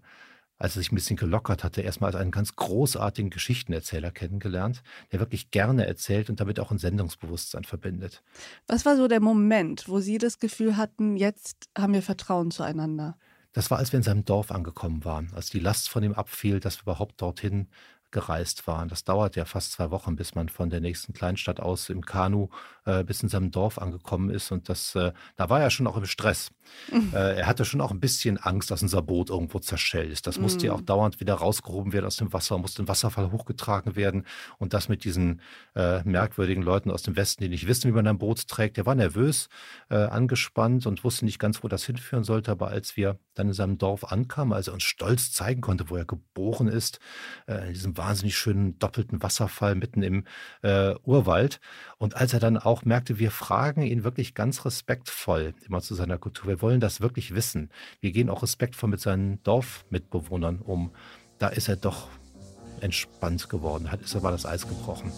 als 0.59 0.75
er 0.75 0.81
sich 0.81 0.91
ein 0.91 0.95
bisschen 0.95 1.15
gelockert 1.15 1.63
hatte, 1.63 1.81
erstmal 1.81 2.11
als 2.11 2.21
einen 2.21 2.31
ganz 2.31 2.55
großartigen 2.55 3.29
Geschichtenerzähler 3.29 4.11
kennengelernt, 4.11 4.83
der 5.11 5.19
wirklich 5.19 5.51
gerne 5.51 5.87
erzählt 5.87 6.29
und 6.29 6.39
damit 6.39 6.59
auch 6.59 6.69
ein 6.69 6.77
Sendungsbewusstsein 6.77 7.63
verbindet. 7.63 8.21
Was 8.67 8.85
war 8.85 8.97
so 8.97 9.07
der 9.07 9.21
Moment, 9.21 9.87
wo 9.87 9.99
Sie 9.99 10.17
das 10.17 10.39
Gefühl 10.39 10.77
hatten, 10.77 11.15
jetzt 11.15 11.69
haben 11.77 11.93
wir 11.93 12.01
Vertrauen 12.01 12.51
zueinander? 12.51 13.17
Das 13.53 13.71
war, 13.71 13.79
als 13.79 13.91
wir 13.93 13.97
in 13.97 14.03
seinem 14.03 14.25
Dorf 14.25 14.51
angekommen 14.51 15.05
waren, 15.05 15.31
als 15.33 15.49
die 15.49 15.59
Last 15.59 15.89
von 15.89 16.03
ihm 16.03 16.13
abfiel, 16.13 16.59
dass 16.59 16.77
wir 16.77 16.83
überhaupt 16.83 17.19
dorthin 17.21 17.69
gereist 18.11 18.67
waren. 18.67 18.89
Das 18.89 19.03
dauert 19.03 19.35
ja 19.35 19.45
fast 19.45 19.71
zwei 19.71 19.91
Wochen, 19.91 20.15
bis 20.15 20.35
man 20.35 20.49
von 20.49 20.69
der 20.69 20.81
nächsten 20.81 21.13
Kleinstadt 21.13 21.59
aus 21.59 21.89
im 21.89 22.05
Kanu 22.05 22.49
äh, 22.89 23.03
bis 23.03 23.21
in 23.21 23.29
seinem 23.29 23.51
Dorf 23.51 23.77
angekommen 23.77 24.29
ist. 24.29 24.51
Und 24.51 24.67
das, 24.69 24.95
äh, 24.95 25.11
da 25.35 25.49
war 25.49 25.61
er 25.61 25.69
schon 25.69 25.87
auch 25.87 25.97
im 25.97 26.05
Stress. 26.05 26.51
Mhm. 26.91 27.11
Äh, 27.13 27.39
er 27.39 27.47
hatte 27.47 27.65
schon 27.65 27.81
auch 27.81 27.91
ein 27.91 27.99
bisschen 27.99 28.37
Angst, 28.37 28.71
dass 28.71 28.81
unser 28.81 29.01
Boot 29.01 29.29
irgendwo 29.29 29.59
zerschellt. 29.59 30.25
Das 30.25 30.39
musste 30.39 30.67
ja 30.67 30.73
auch 30.73 30.81
mhm. 30.81 30.85
dauernd 30.85 31.19
wieder 31.19 31.35
rausgehoben 31.35 31.93
werden 31.93 32.05
aus 32.05 32.17
dem 32.17 32.33
Wasser, 32.33 32.57
musste 32.57 32.81
im 32.81 32.87
Wasserfall 32.87 33.31
hochgetragen 33.31 33.95
werden. 33.95 34.25
Und 34.57 34.73
das 34.73 34.89
mit 34.89 35.03
diesen 35.03 35.41
äh, 35.75 36.01
merkwürdigen 36.03 36.63
Leuten 36.63 36.91
aus 36.91 37.03
dem 37.03 37.15
Westen, 37.15 37.43
die 37.43 37.49
nicht 37.49 37.67
wissen, 37.67 37.89
wie 37.89 37.95
man 37.95 38.07
ein 38.07 38.17
Boot 38.17 38.47
trägt. 38.47 38.77
Er 38.77 38.85
war 38.85 38.95
nervös, 38.95 39.49
äh, 39.89 39.95
angespannt 39.95 40.85
und 40.85 41.03
wusste 41.03 41.25
nicht 41.25 41.39
ganz, 41.39 41.63
wo 41.63 41.67
das 41.67 41.85
hinführen 41.85 42.23
sollte. 42.23 42.51
Aber 42.51 42.69
als 42.69 42.97
wir 42.97 43.19
dann 43.35 43.47
in 43.47 43.53
seinem 43.53 43.77
Dorf 43.77 44.05
ankamen, 44.05 44.53
als 44.53 44.67
er 44.67 44.73
uns 44.73 44.83
stolz 44.83 45.31
zeigen 45.31 45.61
konnte, 45.61 45.89
wo 45.89 45.95
er 45.95 46.05
geboren 46.05 46.67
ist, 46.67 46.99
äh, 47.47 47.67
in 47.67 47.73
diesem 47.73 47.97
wahnsinnig 47.97 48.35
schönen 48.37 48.79
doppelten 48.79 49.21
Wasserfall 49.21 49.75
mitten 49.75 50.01
im 50.03 50.23
Urwald. 51.03 51.59
Und 51.97 52.15
als 52.15 52.33
er 52.33 52.39
dann 52.39 52.57
auch 52.57 52.78
merkte, 52.85 53.19
wir 53.19 53.31
fragen 53.31 53.81
ihn 53.81 54.03
wirklich 54.03 54.33
ganz 54.33 54.65
respektvoll 54.65 55.53
immer 55.65 55.81
zu 55.81 55.95
seiner 55.95 56.17
Kultur. 56.17 56.47
Wir 56.47 56.61
wollen 56.61 56.79
das 56.79 57.01
wirklich 57.01 57.33
wissen. 57.33 57.69
Wir 57.99 58.11
gehen 58.11 58.29
auch 58.29 58.43
respektvoll 58.43 58.89
mit 58.89 58.99
seinen 58.99 59.41
Dorfmitbewohnern 59.43 60.59
um. 60.59 60.91
Da 61.37 61.47
ist 61.47 61.69
er 61.69 61.75
doch 61.75 62.07
entspannt 62.81 63.49
geworden, 63.49 63.91
hat 63.91 64.01
ist 64.01 64.15
aber 64.15 64.31
das 64.31 64.45
Eis 64.45 64.67
gebrochen. 64.67 65.11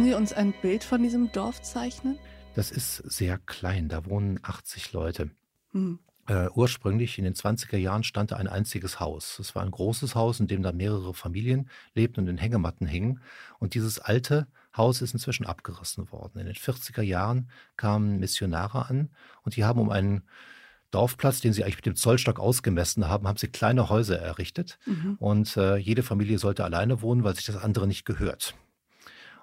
Können 0.00 0.12
Sie 0.12 0.16
uns 0.16 0.32
ein 0.32 0.54
Bild 0.62 0.82
von 0.82 1.02
diesem 1.02 1.30
Dorf 1.30 1.60
zeichnen? 1.60 2.18
Das 2.54 2.70
ist 2.70 2.96
sehr 2.96 3.36
klein, 3.36 3.90
da 3.90 4.06
wohnen 4.06 4.40
80 4.42 4.94
Leute. 4.94 5.28
Hm. 5.72 5.98
Äh, 6.26 6.48
ursprünglich 6.54 7.18
in 7.18 7.24
den 7.24 7.34
20er 7.34 7.76
Jahren 7.76 8.02
stand 8.02 8.30
da 8.30 8.36
ein 8.36 8.48
einziges 8.48 8.98
Haus. 8.98 9.38
Es 9.38 9.54
war 9.54 9.62
ein 9.62 9.70
großes 9.70 10.14
Haus, 10.14 10.40
in 10.40 10.46
dem 10.46 10.62
da 10.62 10.72
mehrere 10.72 11.12
Familien 11.12 11.68
lebten 11.92 12.20
und 12.20 12.28
in 12.28 12.38
Hängematten 12.38 12.86
hingen. 12.86 13.20
Und 13.58 13.74
dieses 13.74 13.98
alte 13.98 14.46
Haus 14.74 15.02
ist 15.02 15.12
inzwischen 15.12 15.44
abgerissen 15.44 16.10
worden. 16.10 16.38
In 16.38 16.46
den 16.46 16.54
40er 16.54 17.02
Jahren 17.02 17.50
kamen 17.76 18.20
Missionare 18.20 18.88
an 18.88 19.10
und 19.42 19.56
die 19.56 19.66
haben 19.66 19.80
um 19.80 19.90
einen 19.90 20.22
Dorfplatz, 20.92 21.42
den 21.42 21.52
sie 21.52 21.62
eigentlich 21.62 21.76
mit 21.76 21.84
dem 21.84 21.96
Zollstock 21.96 22.40
ausgemessen 22.40 23.06
haben, 23.06 23.28
haben 23.28 23.36
sie 23.36 23.48
kleine 23.48 23.90
Häuser 23.90 24.18
errichtet. 24.18 24.78
Mhm. 24.86 25.16
Und 25.20 25.58
äh, 25.58 25.76
jede 25.76 26.02
Familie 26.02 26.38
sollte 26.38 26.64
alleine 26.64 27.02
wohnen, 27.02 27.22
weil 27.22 27.34
sich 27.34 27.44
das 27.44 27.58
andere 27.58 27.86
nicht 27.86 28.06
gehört. 28.06 28.54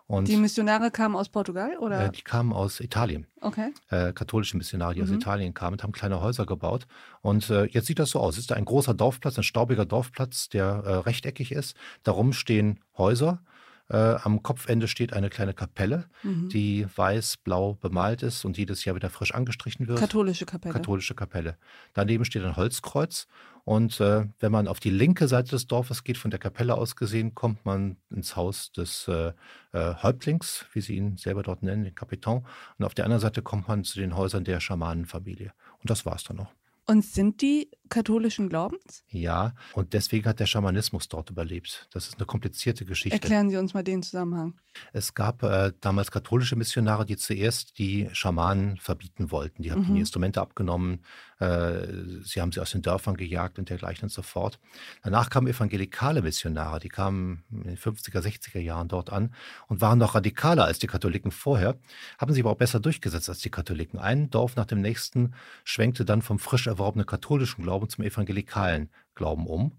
Und 0.07 0.29
die 0.29 0.37
Missionare 0.37 0.89
kamen 0.89 1.17
aus 1.17 1.27
Portugal 1.27 1.77
oder? 1.79 2.05
Äh, 2.05 2.11
die 2.11 2.21
kamen 2.21 2.53
aus 2.53 2.79
Italien. 2.79 3.27
Okay. 3.41 3.73
Äh, 3.89 4.13
katholische 4.13 4.55
Missionare, 4.55 4.93
die 4.93 5.01
mhm. 5.01 5.07
aus 5.07 5.11
Italien 5.11 5.53
kamen 5.53 5.73
und 5.73 5.83
haben 5.83 5.91
kleine 5.91 6.21
Häuser 6.21 6.45
gebaut. 6.45 6.87
Und 7.21 7.49
äh, 7.49 7.65
jetzt 7.65 7.87
sieht 7.87 7.99
das 7.99 8.11
so 8.11 8.21
aus. 8.21 8.35
Es 8.35 8.45
ist 8.45 8.53
ein 8.53 8.63
großer 8.63 8.93
Dorfplatz, 8.93 9.37
ein 9.37 9.43
staubiger 9.43 9.85
Dorfplatz, 9.85 10.47
der 10.47 10.65
äh, 10.65 10.93
rechteckig 10.99 11.51
ist. 11.51 11.75
Darum 12.03 12.31
stehen 12.31 12.79
Häuser. 12.97 13.41
Äh, 13.89 13.95
am 13.97 14.43
Kopfende 14.43 14.87
steht 14.87 15.13
eine 15.13 15.29
kleine 15.29 15.53
Kapelle, 15.53 16.05
mhm. 16.23 16.49
die 16.49 16.85
weiß-blau 16.95 17.75
bemalt 17.75 18.21
ist 18.21 18.43
und 18.43 18.57
jedes 18.57 18.83
Jahr 18.83 18.95
wieder 18.95 19.09
frisch 19.09 19.33
angestrichen 19.33 19.87
wird. 19.87 19.99
Katholische 19.99 20.45
Kapelle. 20.45 20.73
Katholische 20.73 21.15
Kapelle. 21.15 21.57
Daneben 21.93 22.25
steht 22.25 22.43
ein 22.43 22.55
Holzkreuz. 22.55 23.27
Und 23.63 23.99
äh, 23.99 24.25
wenn 24.39 24.51
man 24.53 24.69
auf 24.69 24.79
die 24.79 24.89
linke 24.89 25.27
Seite 25.27 25.51
des 25.51 25.67
Dorfes 25.67 26.05
geht, 26.05 26.17
von 26.17 26.31
der 26.31 26.39
Kapelle 26.39 26.75
aus 26.75 26.95
gesehen, 26.95 27.35
kommt 27.35 27.65
man 27.65 27.97
ins 28.09 28.37
Haus 28.37 28.71
des 28.71 29.09
äh, 29.09 29.33
äh 29.73 29.93
Häuptlings, 30.01 30.65
wie 30.71 30.79
sie 30.79 30.95
ihn 30.95 31.17
selber 31.17 31.43
dort 31.43 31.63
nennen, 31.63 31.83
den 31.83 31.93
Kapitän. 31.93 32.45
Und 32.77 32.85
auf 32.85 32.93
der 32.93 33.03
anderen 33.03 33.19
Seite 33.19 33.41
kommt 33.41 33.67
man 33.67 33.83
zu 33.83 33.99
den 33.99 34.15
Häusern 34.15 34.45
der 34.45 34.61
Schamanenfamilie. 34.61 35.51
Und 35.79 35.89
das 35.89 36.05
war 36.05 36.15
es 36.15 36.23
dann 36.23 36.37
noch. 36.37 36.53
Und 36.85 37.03
sind 37.03 37.41
die 37.41 37.69
katholischen 37.89 38.49
Glaubens? 38.49 39.03
Ja, 39.09 39.53
und 39.73 39.93
deswegen 39.93 40.27
hat 40.27 40.39
der 40.39 40.45
Schamanismus 40.45 41.07
dort 41.07 41.29
überlebt. 41.29 41.87
Das 41.91 42.07
ist 42.07 42.17
eine 42.17 42.25
komplizierte 42.25 42.85
Geschichte. 42.85 43.15
Erklären 43.15 43.49
Sie 43.49 43.57
uns 43.57 43.73
mal 43.73 43.83
den 43.83 44.03
Zusammenhang. 44.03 44.55
Es 44.93 45.13
gab 45.13 45.43
äh, 45.43 45.73
damals 45.81 46.11
katholische 46.11 46.55
Missionare, 46.55 47.05
die 47.05 47.17
zuerst 47.17 47.77
die 47.79 48.09
Schamanen 48.13 48.77
verbieten 48.77 49.31
wollten. 49.31 49.63
Die 49.63 49.71
haben 49.71 49.87
mhm. 49.87 49.95
die 49.95 49.99
Instrumente 49.99 50.41
abgenommen, 50.41 50.99
äh, 51.39 51.87
sie 52.23 52.41
haben 52.41 52.51
sie 52.51 52.59
aus 52.59 52.71
den 52.71 52.81
Dörfern 52.81 53.15
gejagt 53.15 53.59
und 53.59 53.69
dergleichen 53.69 54.05
und 54.05 54.09
so 54.09 54.21
fort. 54.21 54.59
Danach 55.03 55.29
kamen 55.29 55.47
evangelikale 55.47 56.21
Missionare, 56.21 56.79
die 56.79 56.89
kamen 56.89 57.43
in 57.51 57.63
den 57.63 57.77
50er, 57.77 58.19
60er 58.19 58.59
Jahren 58.59 58.87
dort 58.87 59.11
an 59.11 59.33
und 59.67 59.81
waren 59.81 59.99
noch 59.99 60.15
radikaler 60.15 60.65
als 60.65 60.79
die 60.79 60.87
Katholiken 60.87 61.31
vorher, 61.31 61.77
haben 62.17 62.33
sich 62.33 62.43
aber 62.43 62.51
auch 62.51 62.57
besser 62.57 62.79
durchgesetzt 62.79 63.29
als 63.29 63.39
die 63.39 63.51
Katholiken. 63.51 63.99
Ein 63.99 64.29
Dorf 64.29 64.55
nach 64.55 64.65
dem 64.65 64.81
nächsten 64.81 65.33
schwenkte 65.63 66.05
dann 66.05 66.21
vom 66.21 66.39
frisch 66.39 66.67
erworbenen 66.67 67.05
katholischen 67.05 67.63
Glauben 67.63 67.76
zum 67.85 68.03
evangelikalen 68.03 68.89
Glauben 69.15 69.45
um. 69.47 69.73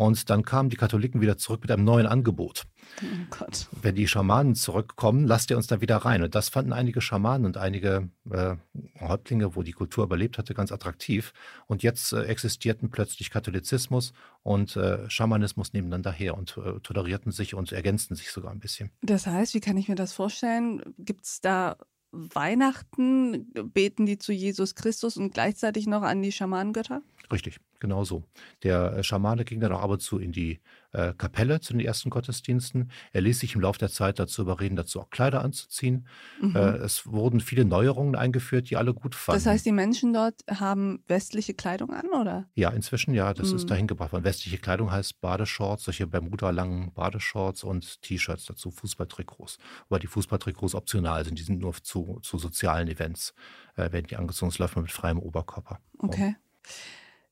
Und 0.00 0.30
dann 0.30 0.44
kamen 0.44 0.70
die 0.70 0.78
Katholiken 0.78 1.20
wieder 1.20 1.36
zurück 1.36 1.60
mit 1.60 1.70
einem 1.70 1.84
neuen 1.84 2.06
Angebot. 2.06 2.64
Oh. 3.02 3.44
Wenn 3.82 3.94
die 3.94 4.08
Schamanen 4.08 4.54
zurückkommen, 4.54 5.26
lasst 5.26 5.50
ihr 5.50 5.58
uns 5.58 5.66
da 5.66 5.82
wieder 5.82 5.98
rein. 5.98 6.22
Und 6.22 6.34
das 6.34 6.48
fanden 6.48 6.72
einige 6.72 7.02
Schamanen 7.02 7.44
und 7.44 7.58
einige 7.58 8.08
äh, 8.30 8.56
Häuptlinge, 8.98 9.56
wo 9.56 9.62
die 9.62 9.72
Kultur 9.72 10.04
überlebt 10.04 10.38
hatte, 10.38 10.54
ganz 10.54 10.72
attraktiv. 10.72 11.34
Und 11.66 11.82
jetzt 11.82 12.14
äh, 12.14 12.22
existierten 12.22 12.88
plötzlich 12.90 13.28
Katholizismus 13.28 14.14
und 14.42 14.74
äh, 14.74 15.08
Schamanismus 15.10 15.74
nebeneinander 15.74 16.12
her 16.12 16.34
und 16.34 16.56
äh, 16.56 16.80
tolerierten 16.80 17.30
sich 17.30 17.54
und 17.54 17.70
ergänzten 17.70 18.16
sich 18.16 18.30
sogar 18.30 18.52
ein 18.52 18.60
bisschen. 18.60 18.90
Das 19.02 19.26
heißt, 19.26 19.52
wie 19.52 19.60
kann 19.60 19.76
ich 19.76 19.90
mir 19.90 19.96
das 19.96 20.14
vorstellen? 20.14 20.82
Gibt 20.96 21.26
es 21.26 21.42
da 21.42 21.76
Weihnachten 22.12 23.52
beten 23.52 24.06
die 24.06 24.18
zu 24.18 24.32
Jesus 24.32 24.74
Christus 24.74 25.16
und 25.16 25.32
gleichzeitig 25.32 25.86
noch 25.86 26.02
an 26.02 26.22
die 26.22 26.32
Schamanengötter? 26.32 27.02
Richtig, 27.32 27.58
genau 27.78 28.04
so. 28.04 28.24
Der 28.62 28.96
äh, 28.96 29.02
Schamane 29.04 29.44
ging 29.44 29.60
dann 29.60 29.72
auch 29.72 29.82
ab 29.82 29.90
und 29.90 30.02
zu 30.02 30.18
in 30.18 30.32
die 30.32 30.60
äh, 30.92 31.14
Kapelle 31.16 31.60
zu 31.60 31.72
den 31.72 31.80
ersten 31.80 32.10
Gottesdiensten. 32.10 32.90
Er 33.12 33.20
ließ 33.20 33.38
sich 33.38 33.54
im 33.54 33.60
Laufe 33.60 33.78
der 33.78 33.90
Zeit 33.90 34.18
dazu 34.18 34.42
überreden, 34.42 34.74
dazu 34.74 35.00
auch 35.00 35.10
Kleider 35.10 35.42
anzuziehen. 35.42 36.06
Mhm. 36.40 36.56
Äh, 36.56 36.76
es 36.78 37.06
wurden 37.06 37.40
viele 37.40 37.64
Neuerungen 37.64 38.16
eingeführt, 38.16 38.70
die 38.70 38.76
alle 38.76 38.94
gut 38.94 39.14
fanden. 39.14 39.36
Das 39.36 39.46
heißt, 39.46 39.64
die 39.64 39.72
Menschen 39.72 40.12
dort 40.12 40.34
haben 40.48 41.04
westliche 41.06 41.54
Kleidung 41.54 41.90
an, 41.90 42.08
oder? 42.08 42.48
Ja, 42.54 42.70
inzwischen 42.70 43.14
ja, 43.14 43.32
das 43.32 43.50
mhm. 43.50 43.56
ist 43.56 43.70
dahin 43.70 43.86
gebracht 43.86 44.12
worden. 44.12 44.24
Westliche 44.24 44.58
Kleidung 44.58 44.90
heißt 44.90 45.20
Badeshorts, 45.20 45.84
solche 45.84 46.06
Bermuda-langen 46.06 46.92
Badeshorts 46.92 47.62
und 47.62 48.02
T-Shirts 48.02 48.46
dazu, 48.46 48.70
Fußballtrikots. 48.70 49.58
Aber 49.88 50.00
die 50.00 50.08
Fußballtrikots 50.08 50.74
optional 50.74 51.24
sind, 51.24 51.38
die 51.38 51.44
sind 51.44 51.60
nur 51.60 51.74
zu, 51.74 52.18
zu 52.22 52.38
sozialen 52.38 52.88
Events, 52.88 53.34
äh, 53.76 53.92
werden 53.92 54.06
die 54.08 54.16
angezogen. 54.16 54.50
Das 54.50 54.58
läuft 54.58 54.74
man 54.74 54.82
mit 54.82 54.92
freiem 54.92 55.18
Oberkörper. 55.18 55.78
Okay. 55.98 56.34
Oh. 56.36 56.40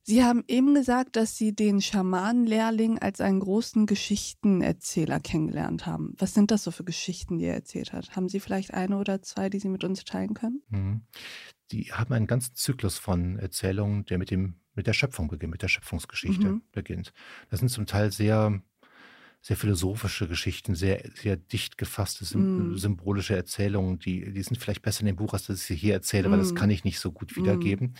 Sie 0.08 0.24
haben 0.24 0.42
eben 0.48 0.74
gesagt, 0.74 1.16
dass 1.16 1.36
Sie 1.36 1.54
den 1.54 1.82
Schamanenlehrling 1.82 2.98
als 2.98 3.20
einen 3.20 3.40
großen 3.40 3.84
Geschichtenerzähler 3.84 5.20
kennengelernt 5.20 5.84
haben. 5.84 6.14
Was 6.16 6.32
sind 6.32 6.50
das 6.50 6.64
so 6.64 6.70
für 6.70 6.82
Geschichten, 6.82 7.36
die 7.36 7.44
er 7.44 7.52
erzählt 7.52 7.92
hat? 7.92 8.16
Haben 8.16 8.30
Sie 8.30 8.40
vielleicht 8.40 8.72
eine 8.72 8.96
oder 8.96 9.20
zwei, 9.20 9.50
die 9.50 9.58
Sie 9.58 9.68
mit 9.68 9.84
uns 9.84 10.06
teilen 10.06 10.32
können? 10.32 10.62
Mhm. 10.70 11.02
Die 11.72 11.92
haben 11.92 12.14
einen 12.14 12.26
ganzen 12.26 12.54
Zyklus 12.54 12.96
von 12.96 13.38
Erzählungen, 13.38 14.06
der 14.06 14.16
mit 14.16 14.30
dem 14.30 14.54
mit 14.74 14.86
der 14.86 14.94
Schöpfung 14.94 15.28
beginnt, 15.28 15.50
mit 15.50 15.60
der 15.60 15.68
Schöpfungsgeschichte 15.68 16.52
mhm. 16.52 16.62
beginnt. 16.72 17.12
Das 17.50 17.60
sind 17.60 17.68
zum 17.68 17.84
Teil 17.84 18.10
sehr 18.10 18.62
sehr 19.40 19.56
philosophische 19.56 20.26
Geschichten, 20.26 20.74
sehr, 20.74 21.02
sehr 21.14 21.36
dicht 21.36 21.78
gefasste, 21.78 22.24
mm. 22.36 22.76
symbolische 22.76 23.36
Erzählungen, 23.36 23.98
die, 23.98 24.32
die 24.32 24.42
sind 24.42 24.58
vielleicht 24.58 24.82
besser 24.82 25.00
in 25.00 25.06
dem 25.06 25.16
Buch, 25.16 25.32
als 25.32 25.46
dass 25.46 25.60
ich 25.60 25.66
sie 25.66 25.76
hier 25.76 25.94
erzähle, 25.94 26.28
mm. 26.28 26.32
weil 26.32 26.38
das 26.38 26.52
mm. 26.52 26.56
kann 26.56 26.70
ich 26.70 26.84
nicht 26.84 26.98
so 26.98 27.12
gut 27.12 27.36
wiedergeben. 27.36 27.94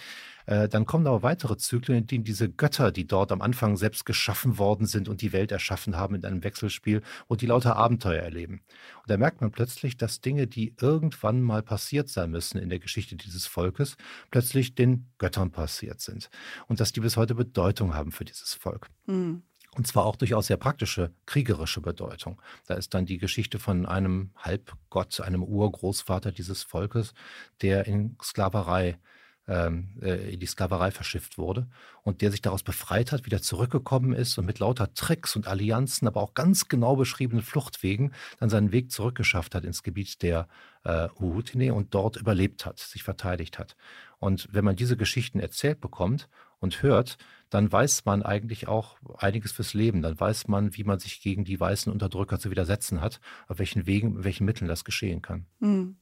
Mm. 0.47 0.51
Äh, 0.51 0.69
dann 0.69 0.85
kommen 0.85 1.07
aber 1.07 1.23
weitere 1.23 1.57
Zyklen, 1.57 1.99
in 1.99 2.07
denen 2.07 2.25
diese 2.25 2.51
Götter, 2.51 2.91
die 2.91 3.07
dort 3.07 3.31
am 3.31 3.41
Anfang 3.41 3.77
selbst 3.77 4.05
geschaffen 4.05 4.59
worden 4.59 4.87
sind 4.87 5.09
und 5.09 5.23
die 5.23 5.33
Welt 5.33 5.53
erschaffen 5.53 5.97
haben 5.97 6.17
in 6.17 6.25
einem 6.25 6.43
Wechselspiel, 6.43 7.03
wo 7.29 7.37
die 7.37 7.47
lauter 7.47 7.77
Abenteuer 7.77 8.23
erleben. 8.23 8.63
Und 9.03 9.11
da 9.11 9.17
merkt 9.17 9.41
man 9.41 9.53
plötzlich, 9.53 9.97
dass 9.97 10.21
Dinge, 10.21 10.49
die 10.49 10.75
irgendwann 10.81 11.41
mal 11.41 11.63
passiert 11.63 12.09
sein 12.09 12.31
müssen 12.31 12.59
in 12.59 12.69
der 12.69 12.79
Geschichte 12.81 13.15
dieses 13.15 13.47
Volkes, 13.47 13.97
plötzlich 14.31 14.75
den 14.75 15.07
Göttern 15.19 15.51
passiert 15.53 16.01
sind. 16.01 16.31
Und 16.67 16.81
dass 16.81 16.93
die 16.93 17.01
bis 17.01 17.17
heute 17.17 17.35
Bedeutung 17.35 17.95
haben 17.95 18.11
für 18.11 18.25
dieses 18.25 18.55
Volk. 18.55 18.89
Mm. 19.07 19.37
Und 19.79 19.87
zwar 19.87 20.07
auch 20.07 20.17
durchaus 20.17 20.49
sehr 20.49 20.57
praktische, 20.57 21.13
kriegerische 21.25 21.81
Bedeutung. 21.81 22.43
Da 22.67 22.75
ist 22.75 22.95
dann 22.95 23.07
die 23.07 23.17
Geschichte 23.17 23.61
von 23.61 23.87
einem 23.87 24.33
Halbgott, 24.37 25.21
einem 25.21 25.45
Urgroßvater 25.45 26.33
dieses 26.33 26.65
Volkes, 26.65 27.15
der 27.63 27.87
in 27.87 28.17
Sklaverei 28.21 28.99
ähm, 29.47 29.91
äh, 30.03 30.35
in 30.35 30.41
die 30.41 30.47
Sklaverei 30.47 30.91
verschifft 30.91 31.39
wurde 31.39 31.69
und 32.03 32.23
der 32.23 32.33
sich 32.33 32.43
daraus 32.43 32.65
befreit 32.65 33.13
hat, 33.13 33.25
wieder 33.25 33.41
zurückgekommen 33.41 34.13
ist 34.13 34.37
und 34.37 34.47
mit 34.47 34.59
lauter 34.59 34.93
Tricks 34.95 35.37
und 35.37 35.47
Allianzen, 35.47 36.09
aber 36.09 36.23
auch 36.23 36.35
ganz 36.35 36.67
genau 36.67 36.97
beschriebenen 36.97 37.45
Fluchtwegen 37.45 38.13
dann 38.41 38.51
seinen 38.51 38.73
Weg 38.73 38.91
zurückgeschafft 38.91 39.55
hat 39.55 39.65
ins 39.65 39.85
Gebiet 39.85 40.23
der 40.23 40.49
äh, 40.85 41.09
Uhutine 41.21 41.73
und 41.73 41.95
dort 41.95 42.17
überlebt 42.17 42.67
hat, 42.67 42.81
sich 42.81 43.05
verteidigt 43.05 43.61
hat. 43.61 43.77
Und 44.19 44.49
wenn 44.51 44.65
man 44.65 44.75
diese 44.75 44.97
Geschichten 44.97 45.39
erzählt 45.39 45.81
bekommt 45.81 46.29
und 46.61 46.83
hört, 46.83 47.19
dann 47.51 47.71
weiß 47.71 48.05
man 48.05 48.23
eigentlich 48.23 48.69
auch 48.69 48.99
einiges 49.19 49.53
fürs 49.53 49.75
Leben. 49.75 50.03
Dann 50.03 50.19
weiß 50.19 50.49
man, 50.49 50.77
wie 50.77 50.85
man 50.85 50.99
sich 50.99 51.23
gegen 51.23 51.45
die 51.45 51.59
weißen 51.59 51.91
Unterdrücker 51.93 52.39
zu 52.39 52.51
widersetzen 52.51 53.01
hat, 53.01 53.21
auf 53.47 53.59
welchen 53.59 53.87
Wegen, 53.87 54.25
welchen 54.25 54.45
Mitteln 54.45 54.69
das 54.69 54.85
geschehen 54.85 55.23
kann. 55.23 55.47
Mhm. 55.61 55.97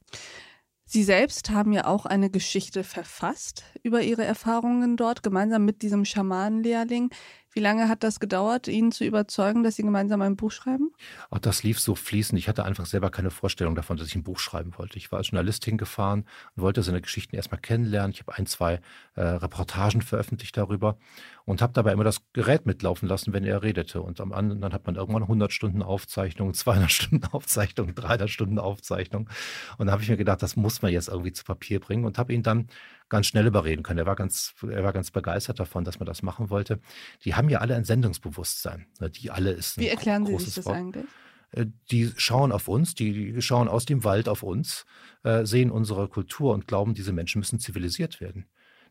Sie 0.89 1.03
selbst 1.03 1.49
haben 1.49 1.73
ja 1.73 1.85
auch 1.85 2.05
eine 2.05 2.29
Geschichte 2.29 2.85
verfasst 2.85 3.65
über 3.83 4.01
Ihre 4.01 4.23
Erfahrungen 4.23 4.95
dort, 4.95 5.21
gemeinsam 5.21 5.65
mit 5.65 5.81
diesem 5.81 6.05
Schamanenlehrling. 6.05 7.09
Wie 7.57 7.61
lange 7.61 7.89
hat 7.89 8.03
das 8.03 8.19
gedauert, 8.19 8.67
ihn 8.67 8.91
zu 8.91 9.03
überzeugen, 9.03 9.63
dass 9.63 9.77
Sie 9.77 9.81
gemeinsam 9.81 10.21
ein 10.21 10.35
Buch 10.35 10.51
schreiben? 10.51 10.91
Auch 11.31 11.39
das 11.39 11.63
lief 11.63 11.79
so 11.79 11.95
fließend. 11.95 12.37
Ich 12.37 12.47
hatte 12.47 12.63
einfach 12.63 12.85
selber 12.85 13.09
keine 13.09 13.31
Vorstellung 13.31 13.73
davon, 13.73 13.97
dass 13.97 14.09
ich 14.09 14.15
ein 14.15 14.21
Buch 14.21 14.37
schreiben 14.37 14.73
wollte. 14.77 14.99
Ich 14.99 15.11
war 15.11 15.17
als 15.17 15.31
Journalist 15.31 15.65
hingefahren 15.65 16.25
und 16.55 16.61
wollte 16.61 16.83
seine 16.83 17.01
Geschichten 17.01 17.35
erstmal 17.35 17.59
kennenlernen. 17.59 18.11
Ich 18.11 18.19
habe 18.19 18.35
ein, 18.35 18.45
zwei 18.45 18.79
äh, 19.15 19.21
Reportagen 19.21 20.03
veröffentlicht 20.03 20.55
darüber 20.55 20.99
und 21.45 21.63
habe 21.63 21.73
dabei 21.73 21.93
immer 21.93 22.03
das 22.03 22.21
Gerät 22.31 22.67
mitlaufen 22.67 23.09
lassen, 23.09 23.33
wenn 23.33 23.43
er 23.43 23.63
redete. 23.63 24.03
Und 24.03 24.21
am 24.21 24.33
anderen 24.33 24.61
dann 24.61 24.73
hat 24.73 24.85
man 24.85 24.95
irgendwann 24.95 25.23
100 25.23 25.51
Stunden 25.51 25.81
Aufzeichnung, 25.81 26.53
200 26.53 26.91
Stunden 26.91 27.25
Aufzeichnung, 27.31 27.95
300 27.95 28.29
Stunden 28.29 28.59
Aufzeichnung. 28.59 29.31
Und 29.79 29.87
da 29.87 29.93
habe 29.93 30.03
ich 30.03 30.09
mir 30.09 30.17
gedacht, 30.17 30.43
das 30.43 30.57
muss 30.57 30.83
man 30.83 30.91
jetzt 30.91 31.07
irgendwie 31.07 31.31
zu 31.31 31.43
Papier 31.43 31.79
bringen 31.79 32.05
und 32.05 32.19
habe 32.19 32.33
ihn 32.33 32.43
dann 32.43 32.67
ganz 33.09 33.27
schnell 33.27 33.47
überreden 33.47 33.83
können. 33.83 33.99
Er 33.99 34.05
war 34.05 34.15
ganz, 34.15 34.53
er 34.61 34.83
war 34.83 34.93
ganz 34.93 35.11
begeistert 35.11 35.59
davon, 35.59 35.83
dass 35.83 35.99
man 35.99 36.05
das 36.05 36.23
machen 36.23 36.49
wollte. 36.49 36.79
Die 37.23 37.35
haben 37.35 37.49
ja 37.49 37.59
alle 37.59 37.75
ein 37.75 37.85
Sendungsbewusstsein. 37.85 38.87
Ne, 38.99 39.09
die 39.09 39.31
alle 39.31 39.51
ist 39.51 39.77
ein 39.77 39.81
Wie 39.81 39.87
erklären 39.87 40.25
Sie 40.25 40.37
sich 40.37 40.55
das 40.55 40.65
Wort. 40.65 40.75
eigentlich? 40.75 41.05
Äh, 41.51 41.67
die 41.91 42.11
schauen 42.17 42.51
auf 42.51 42.67
uns, 42.67 42.95
die 42.95 43.41
schauen 43.41 43.67
aus 43.67 43.85
dem 43.85 44.03
Wald 44.03 44.29
auf 44.29 44.43
uns, 44.43 44.85
äh, 45.23 45.45
sehen 45.45 45.71
unsere 45.71 46.07
Kultur 46.07 46.53
und 46.53 46.67
glauben, 46.67 46.93
diese 46.93 47.13
Menschen 47.13 47.39
müssen 47.39 47.59
zivilisiert 47.59 48.19
werden. 48.21 48.45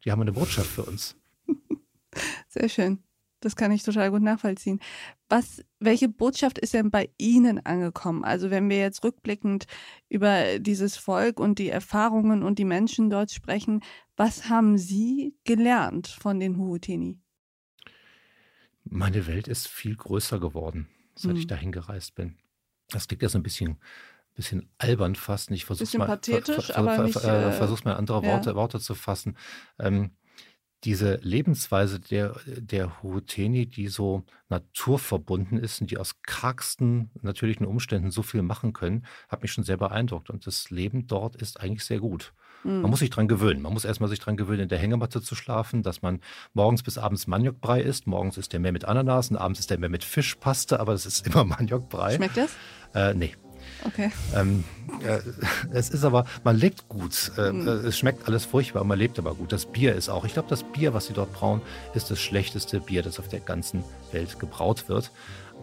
Die 0.05 0.13
haben 0.13 0.23
eine 0.23 0.33
Botschaft 0.33 0.69
für 0.69 0.83
uns. 0.85 1.17
Sehr 2.49 2.69
schön. 2.69 3.03
Das 3.41 3.55
kann 3.55 3.71
ich 3.71 3.83
total 3.83 4.11
gut 4.11 4.23
nachvollziehen. 4.23 4.81
Was, 5.29 5.63
welche 5.79 6.09
Botschaft 6.09 6.59
ist 6.59 6.75
denn 6.75 6.91
bei 6.91 7.11
Ihnen 7.19 7.65
angekommen? 7.65 8.25
Also 8.25 8.51
wenn 8.51 8.71
wir 8.71 8.79
jetzt 8.79 9.05
rückblickend 9.05 9.67
über 10.09 10.59
dieses 10.59 10.97
Volk 10.97 11.39
und 11.39 11.59
die 11.59 11.69
Erfahrungen 11.69 12.43
und 12.43 12.59
die 12.59 12.65
Menschen 12.65 13.11
dort 13.11 13.31
sprechen, 13.31 13.83
was 14.17 14.49
haben 14.49 14.79
Sie 14.79 15.35
gelernt 15.45 16.09
von 16.09 16.41
den 16.41 16.57
Huhuteni? 16.57 17.21
Meine 18.85 19.27
Welt 19.27 19.49
ist 19.49 19.69
viel 19.69 19.97
größer 19.97 20.39
geworden, 20.39 20.89
seit 21.15 21.33
hm. 21.33 21.39
ich 21.39 21.47
dahin 21.47 21.73
gereist 21.73 22.15
bin. 22.15 22.39
Das 22.91 23.09
klingt 23.09 23.23
ja 23.23 23.29
so 23.29 23.39
ein 23.39 23.43
bisschen, 23.43 23.79
bisschen 24.35 24.71
albern 24.79 25.17
fast. 25.17 25.51
Ich 25.51 25.65
versuche 25.65 25.99
mal, 25.99 26.07
ver, 26.07 26.19
ver, 26.23 26.43
ver, 26.43 27.05
nicht, 27.05 27.25
äh, 27.25 27.85
mal 27.85 27.95
andere 27.97 28.23
Worte, 28.23 28.51
ja. 28.51 28.57
Worte 28.57 28.79
zu 28.81 28.95
fassen. 28.95 29.37
Ähm, 29.79 30.13
diese 30.85 31.17
Lebensweise 31.23 31.99
der, 31.99 32.37
der 32.47 33.03
Huruteni, 33.03 33.67
die 33.67 33.89
so 33.89 34.25
naturverbunden 34.49 35.59
ist 35.59 35.81
und 35.81 35.91
die 35.91 35.99
aus 35.99 36.23
kargsten 36.23 37.11
natürlichen 37.23 37.67
Umständen 37.67 38.11
so 38.11 38.23
viel 38.23 38.43
machen 38.43 38.73
können, 38.73 39.05
hat 39.29 39.43
mich 39.43 39.53
schon 39.53 39.65
sehr 39.65 39.77
beeindruckt. 39.77 40.31
Und 40.31 40.47
das 40.47 40.71
Leben 40.71 41.07
dort 41.07 41.37
ist 41.37 41.61
eigentlich 41.61 41.85
sehr 41.85 41.99
gut. 41.99 42.33
Mhm. 42.63 42.83
Man 42.83 42.91
muss 42.91 43.01
sich 43.01 43.11
dran 43.11 43.29
gewöhnen. 43.29 43.63
Man 43.63 43.73
muss 43.73 43.85
erstmal 43.85 44.11
sich 44.11 44.21
dran 44.21 44.37
gewöhnen, 44.37 44.63
in 44.63 44.69
der 44.69 44.79
Hängematte 44.79 45.23
zu 45.23 45.35
schlafen, 45.35 45.83
dass 45.83 46.03
man 46.03 46.21
morgens 46.53 46.83
bis 46.83 46.99
abends 46.99 47.27
Maniokbrei 47.27 47.81
isst. 47.81 48.07
Morgens 48.07 48.37
ist 48.37 48.53
der 48.53 48.61
mehr 48.61 48.73
mit 48.73 48.85
Ananas 48.85 49.31
und 49.31 49.37
abends 49.37 49.61
ist 49.61 49.71
der 49.71 49.79
mehr 49.79 49.89
mit 49.89 50.05
Fischpaste, 50.05 50.79
aber 50.79 50.93
es 50.93 51.07
ist 51.07 51.27
immer 51.27 51.45
Maniokbrei. 51.45 52.17
Schmeckt 52.17 52.37
das? 52.37 52.55
Äh, 52.95 53.15
nee. 53.15 53.35
Okay. 53.85 54.11
Ähm, 54.35 54.65
äh, 55.05 55.21
es 55.73 55.91
ist 55.91 56.05
aber, 56.05 56.25
man 56.45 56.57
lebt 56.57 56.89
gut. 56.89 57.33
Äh, 57.37 57.53
mhm. 57.53 57.69
Es 57.69 57.99
schmeckt 57.99 58.27
alles 58.27 58.45
furchtbar, 58.45 58.85
man 58.85 58.99
lebt 58.99 59.19
aber 59.19 59.35
gut. 59.35 59.53
Das 59.53 59.67
Bier 59.67 59.95
ist 59.95 60.09
auch, 60.09 60.25
ich 60.25 60.33
glaube, 60.33 60.49
das 60.49 60.63
Bier, 60.63 60.95
was 60.95 61.07
sie 61.07 61.13
dort 61.13 61.33
brauen, 61.33 61.61
ist 61.95 62.11
das 62.11 62.21
schlechteste 62.21 62.81
Bier, 62.81 63.03
das 63.03 63.19
auf 63.19 63.29
der 63.29 63.41
ganzen 63.41 63.85
Welt 64.13 64.39
gebraut 64.39 64.89
wird. 64.89 65.11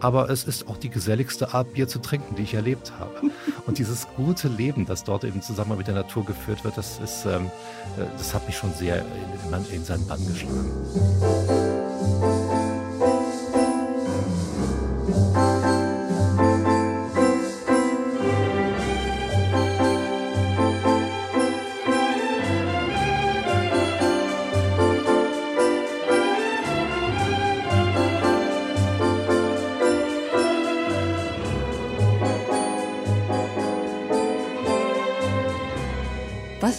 Aber 0.00 0.28
es 0.28 0.44
ist 0.44 0.66
auch 0.68 0.76
die 0.76 0.88
geselligste 0.88 1.54
Art, 1.54 1.72
Bier 1.74 1.86
zu 1.86 2.00
trinken, 2.00 2.34
die 2.34 2.42
ich 2.42 2.54
erlebt 2.54 2.92
habe. 2.98 3.30
Und 3.66 3.78
dieses 3.78 4.08
gute 4.16 4.48
Leben, 4.48 4.86
das 4.86 5.04
dort 5.04 5.24
eben 5.24 5.40
zusammen 5.40 5.78
mit 5.78 5.86
der 5.86 5.94
Natur 5.94 6.24
geführt 6.24 6.64
wird, 6.64 6.76
das 6.76 6.98
ist, 6.98 7.24
ähm, 7.26 7.46
äh, 7.96 8.04
das 8.18 8.34
hat 8.34 8.46
mich 8.46 8.56
schon 8.56 8.72
sehr 8.74 8.98
in, 8.98 9.74
in 9.74 9.84
seinen 9.84 10.06
Bann 10.06 10.20
geschlagen. 10.26 10.70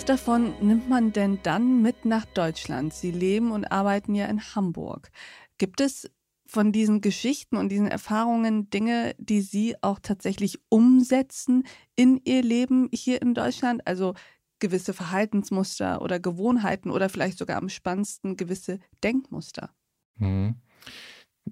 Was 0.05 0.19
davon 0.19 0.53
nimmt 0.61 0.87
man 0.87 1.13
denn 1.13 1.39
dann 1.41 1.81
mit 1.81 2.05
nach 2.05 2.25
Deutschland? 2.25 2.93
Sie 2.93 3.09
leben 3.09 3.49
und 3.51 3.71
arbeiten 3.71 4.13
ja 4.13 4.27
in 4.27 4.39
Hamburg. 4.39 5.09
Gibt 5.57 5.81
es 5.81 6.11
von 6.45 6.71
diesen 6.71 7.01
Geschichten 7.01 7.57
und 7.57 7.69
diesen 7.69 7.87
Erfahrungen 7.87 8.69
Dinge, 8.69 9.15
die 9.17 9.41
Sie 9.41 9.75
auch 9.81 9.97
tatsächlich 9.99 10.59
umsetzen 10.69 11.63
in 11.95 12.21
Ihr 12.23 12.43
Leben 12.43 12.87
hier 12.93 13.19
in 13.19 13.33
Deutschland? 13.33 13.87
Also 13.87 14.13
gewisse 14.59 14.93
Verhaltensmuster 14.93 16.03
oder 16.03 16.19
Gewohnheiten 16.19 16.91
oder 16.91 17.09
vielleicht 17.09 17.39
sogar 17.39 17.57
am 17.57 17.69
spannendsten 17.69 18.37
gewisse 18.37 18.77
Denkmuster? 19.03 19.71
Mhm. 20.17 20.61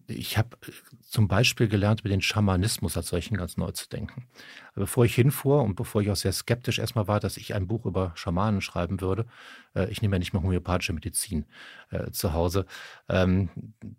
Ich 0.08 0.38
habe 0.38 0.58
äh, 0.68 0.72
zum 1.02 1.28
Beispiel 1.28 1.68
gelernt, 1.68 2.02
über 2.02 2.10
den 2.10 2.22
Schamanismus 2.22 2.98
als 2.98 3.08
solchen 3.08 3.38
ganz 3.38 3.58
neu 3.58 3.72
zu 3.72 3.90
denken. 3.90 4.28
Bevor 4.76 5.06
ich 5.06 5.14
hinfuhr 5.16 5.62
und 5.62 5.76
bevor 5.76 6.02
ich 6.02 6.10
auch 6.10 6.16
sehr 6.16 6.34
skeptisch 6.34 6.80
erstmal 6.80 7.08
war, 7.08 7.20
dass 7.20 7.38
ich 7.38 7.54
ein 7.54 7.68
Buch 7.68 7.86
über 7.86 8.12
Schamanen 8.16 8.62
schreiben 8.62 9.02
würde, 9.02 9.26
äh, 9.76 9.90
ich 9.90 10.02
nehme 10.02 10.16
ja 10.16 10.20
nicht 10.20 10.34
mehr 10.34 10.42
homöopathische 10.42 10.94
Medizin 10.94 11.46
äh, 11.92 12.12
zu 12.12 12.34
Hause, 12.34 12.66
ähm, 13.10 13.50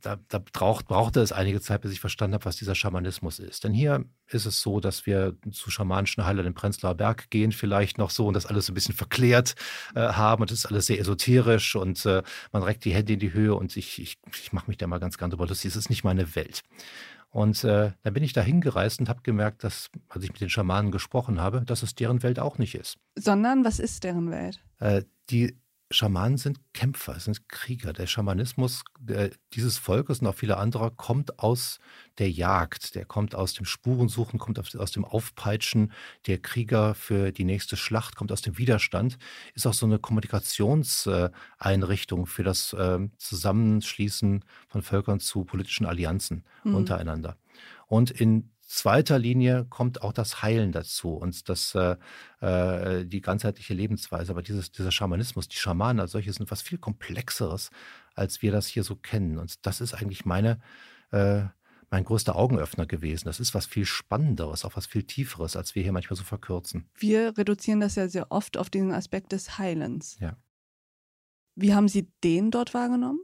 da, 0.01 0.19
da 0.29 0.39
braucht, 0.39 0.87
brauchte 0.87 1.21
es 1.21 1.33
einige 1.33 1.61
Zeit, 1.61 1.83
bis 1.83 1.93
ich 1.93 2.01
verstanden 2.01 2.35
habe, 2.35 2.45
was 2.45 2.57
dieser 2.57 2.75
Schamanismus 2.75 3.39
ist. 3.39 3.65
Denn 3.65 3.73
hier 3.73 4.05
ist 4.29 4.47
es 4.47 4.61
so, 4.61 4.81
dass 4.81 5.07
wir 5.07 5.37
zu 5.53 5.71
schamanischen 5.71 6.25
Heilern 6.25 6.47
im 6.47 6.55
Prenzlauer 6.55 6.95
Berg 6.95 7.31
gehen, 7.31 7.53
vielleicht 7.53 7.99
noch 7.99 8.11
so 8.11 8.27
und 8.27 8.35
das 8.35 8.47
alles 8.47 8.69
ein 8.69 8.75
bisschen 8.75 8.95
verklärt 8.95 9.55
äh, 9.95 10.01
haben 10.01 10.43
und 10.43 10.51
das 10.51 10.59
ist 10.59 10.67
alles 10.67 10.87
sehr 10.87 10.99
esoterisch 10.99 11.77
und 11.77 12.05
äh, 12.07 12.23
man 12.53 12.63
reckt 12.63 12.85
die 12.85 12.95
Hände 12.95 13.13
in 13.15 13.21
die 13.21 13.33
Höhe 13.33 13.55
und 13.55 13.77
ich, 13.77 14.01
ich, 14.01 14.19
ich 14.33 14.53
mache 14.53 14.69
mich 14.69 14.79
da 14.79 14.87
mal 14.87 14.99
ganz, 14.99 15.19
ganz 15.19 15.35
über 15.35 15.47
lustig. 15.47 15.71
Es 15.71 15.77
ist 15.77 15.91
nicht 15.91 16.05
meine 16.05 16.35
Welt. 16.35 16.63
Und 17.35 17.65
äh, 17.65 17.91
dann 18.05 18.15
bin 18.15 18.23
ich 18.23 18.33
da 18.33 18.43
hingereist 18.43 19.01
und 19.01 19.09
habe 19.09 19.23
gemerkt, 19.23 19.65
dass, 19.65 19.91
als 20.09 20.23
ich 20.23 20.31
mit 20.31 20.41
den 20.41 20.51
Schamanen 20.51 20.93
gesprochen 20.93 21.41
habe, 21.41 21.63
dass 21.63 21.83
es 21.83 21.97
deren 21.97 22.23
Welt 22.23 22.39
auch 22.39 22.59
nicht 22.59 22.77
ist. 22.77 22.97
Sondern, 23.17 23.65
was 23.65 23.81
ist 23.81 24.05
deren 24.05 24.31
Welt? 24.31 24.61
Äh, 24.79 25.03
die 25.31 25.59
Schamanen 25.95 26.39
sind 26.39 26.59
Kämpfer, 26.73 27.21
sind 27.21 27.47
Krieger. 27.49 27.93
Der 27.93 28.07
Schamanismus 28.07 28.83
der, 28.99 29.31
dieses 29.53 29.77
Volkes 29.79 30.21
und 30.21 30.27
auch 30.27 30.35
viele 30.35 30.57
anderer 30.57 30.91
kommt 30.91 31.39
aus 31.39 31.79
der 32.19 32.31
Jagd, 32.31 32.95
der 32.95 33.05
kommt 33.05 33.35
aus 33.35 33.53
dem 33.55 33.65
Spurensuchen, 33.65 34.39
kommt 34.39 34.77
aus 34.77 34.93
dem 34.93 35.05
Aufpeitschen 35.05 35.91
der 36.27 36.39
Krieger 36.39 36.95
für 36.95 37.33
die 37.33 37.45
nächste 37.45 37.77
Schlacht, 37.77 38.15
kommt 38.17 38.33
aus 38.33 38.43
dem 38.43 38.59
Widerstand, 38.59 39.19
ist 39.55 39.67
auch 39.67 39.75
so 39.75 39.87
eine 39.87 39.99
Kommunikationseinrichtung 39.99 42.27
für 42.27 42.43
das 42.43 42.73
äh, 42.73 42.99
Zusammenschließen 43.19 44.45
von 44.69 44.83
Völkern 44.83 45.21
zu 45.21 45.45
politischen 45.45 45.87
Allianzen 45.87 46.45
mhm. 46.65 46.75
untereinander. 46.75 47.37
Und 47.87 48.11
in 48.11 48.51
zweiter 48.67 49.19
Linie 49.19 49.67
kommt 49.69 50.03
auch 50.03 50.13
das 50.13 50.43
Heilen 50.43 50.73
dazu 50.73 51.15
und 51.15 51.49
das, 51.49 51.75
äh, 51.75 51.97
äh, 52.41 53.05
die 53.05 53.21
ganzheitliche 53.21 53.75
Lebensweise. 53.75 54.33
Aber 54.33 54.43
dieses, 54.43 54.73
dieser 54.73 54.93
Schamanismus, 54.93 55.49
die 55.49 55.57
Schamanen 55.57 56.01
als 56.01 56.13
solche 56.13 56.33
sind 56.33 56.51
was 56.51 56.63
viel 56.63 56.79
Komplexeres, 56.79 57.71
als 58.15 58.43
wir 58.43 58.53
das 58.53 58.67
hier 58.67 58.85
so 58.85 58.97
kennen. 58.97 59.39
Und 59.39 59.67
das 59.67 59.81
ist 59.81 59.95
eigentlich 59.95 60.25
meine, 60.25 60.61
äh, 61.11 61.43
mein 61.91 62.05
größter 62.05 62.37
Augenöffner 62.37 62.87
gewesen. 62.87 63.27
Das 63.27 63.41
ist 63.41 63.55
was 63.55 63.67
viel 63.67 63.85
Spannenderes, 63.85 64.65
auch 64.65 64.77
was 64.77 64.87
viel 64.87 65.05
Tieferes, 65.05 65.57
als 65.57 65.75
wir 65.75 65.83
hier 65.83 65.93
manchmal 65.93 66.17
so 66.17 66.25
verkürzen. 66.25 66.89
Wir 66.97 67.37
reduzieren 67.39 67.81
das 67.81 67.95
ja 67.95 68.09
sehr 68.09 68.33
oft 68.33 68.57
auf 68.57 68.71
diesen 68.71 68.93
Aspekt 68.93 69.33
des 69.33 69.59
Heilens. 69.59 70.19
Ja. 70.21 70.37
Wie 71.55 71.75
haben 71.75 71.89
Sie 71.89 72.11
den 72.25 72.51
dort 72.51 72.75
wahrgenommen? 72.75 73.21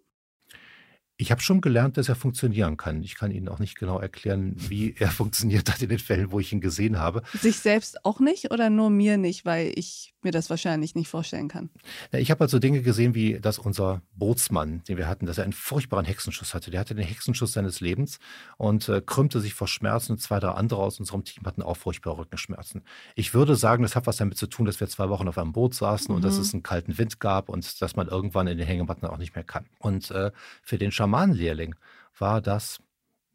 Ich 1.21 1.31
habe 1.31 1.43
schon 1.43 1.61
gelernt, 1.61 1.99
dass 1.99 2.09
er 2.09 2.15
funktionieren 2.15 2.79
kann. 2.79 3.03
Ich 3.03 3.15
kann 3.15 3.31
Ihnen 3.31 3.51
auch 3.51 3.59
nicht 3.59 3.79
genau 3.79 3.99
erklären, 3.99 4.55
wie 4.57 4.95
er 4.99 5.11
funktioniert 5.11 5.71
hat 5.71 5.83
in 5.83 5.91
den 5.91 5.99
Fällen, 5.99 6.33
wo 6.33 6.41
ich 6.41 6.51
ihn 6.51 6.63
gesehen 6.63 6.99
habe. 6.99 7.23
Sich 7.39 7.59
selbst 7.59 8.07
auch 8.07 8.21
nicht 8.21 8.51
oder 8.51 8.71
nur 8.71 8.89
mir 8.89 9.19
nicht, 9.19 9.45
weil 9.45 9.71
ich 9.75 10.15
mir 10.25 10.33
das 10.33 10.51
wahrscheinlich 10.51 10.95
nicht 10.95 11.09
vorstellen 11.09 11.49
kann? 11.49 11.71
Ich 12.13 12.31
habe 12.31 12.43
also 12.43 12.59
Dinge 12.59 12.83
gesehen, 12.83 13.15
wie 13.15 13.41
dass 13.41 13.59
unser 13.59 14.03
Bootsmann, 14.15 14.83
den 14.89 14.97
wir 14.97 15.09
hatten, 15.09 15.27
dass 15.27 15.39
er 15.39 15.45
einen 15.45 15.53
furchtbaren 15.53 16.05
Hexenschuss 16.05 16.55
hatte. 16.55 16.71
Der 16.71 16.81
hatte 16.81 16.95
den 16.95 17.07
Hexenschuss 17.07 17.53
seines 17.53 17.81
Lebens 17.81 18.19
und 18.57 18.89
äh, 18.89 19.01
krümmte 19.05 19.41
sich 19.41 19.55
vor 19.55 19.69
Schmerzen. 19.69 20.13
Und 20.13 20.19
zwei, 20.19 20.41
drei 20.41 20.51
andere 20.51 20.83
aus 20.83 20.99
unserem 20.99 21.25
Team 21.25 21.45
hatten 21.47 21.63
auch 21.63 21.77
furchtbare 21.77 22.19
Rückenschmerzen. 22.19 22.83
Ich 23.15 23.35
würde 23.35 23.57
sagen, 23.57 23.83
das 23.83 23.97
hat 23.97 24.07
was 24.07 24.17
damit 24.17 24.37
zu 24.37 24.47
tun, 24.47 24.67
dass 24.67 24.81
wir 24.81 24.89
zwei 24.89 25.09
Wochen 25.09 25.29
auf 25.29 25.39
einem 25.39 25.53
Boot 25.53 25.75
saßen 25.75 26.11
mhm. 26.11 26.17
und 26.17 26.25
dass 26.25 26.37
mhm. 26.37 26.41
es 26.43 26.55
einen 26.55 26.63
kalten 26.63 26.99
Wind 26.99 27.21
gab 27.21 27.49
und 27.49 27.81
dass 27.81 27.97
man 27.97 28.09
irgendwann 28.09 28.47
in 28.47 28.59
den 28.59 28.67
Hängematten 28.67 29.09
auch 29.09 29.19
nicht 29.19 29.35
mehr 29.35 29.45
kann. 29.45 29.67
Und 29.79 30.11
äh, 30.11 30.33
für 30.63 30.79
den 30.79 30.93
Schaman 30.93 31.21
Schamanenlehrling 31.21 31.75
war 32.19 32.41
das 32.41 32.81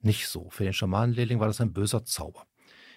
nicht 0.02 0.28
so. 0.28 0.50
Für 0.50 0.64
den 0.64 0.74
Schamanenlehrling 0.74 1.40
war 1.40 1.48
das 1.48 1.62
ein 1.62 1.74
böser 1.74 2.06
Zauber. 2.06 2.46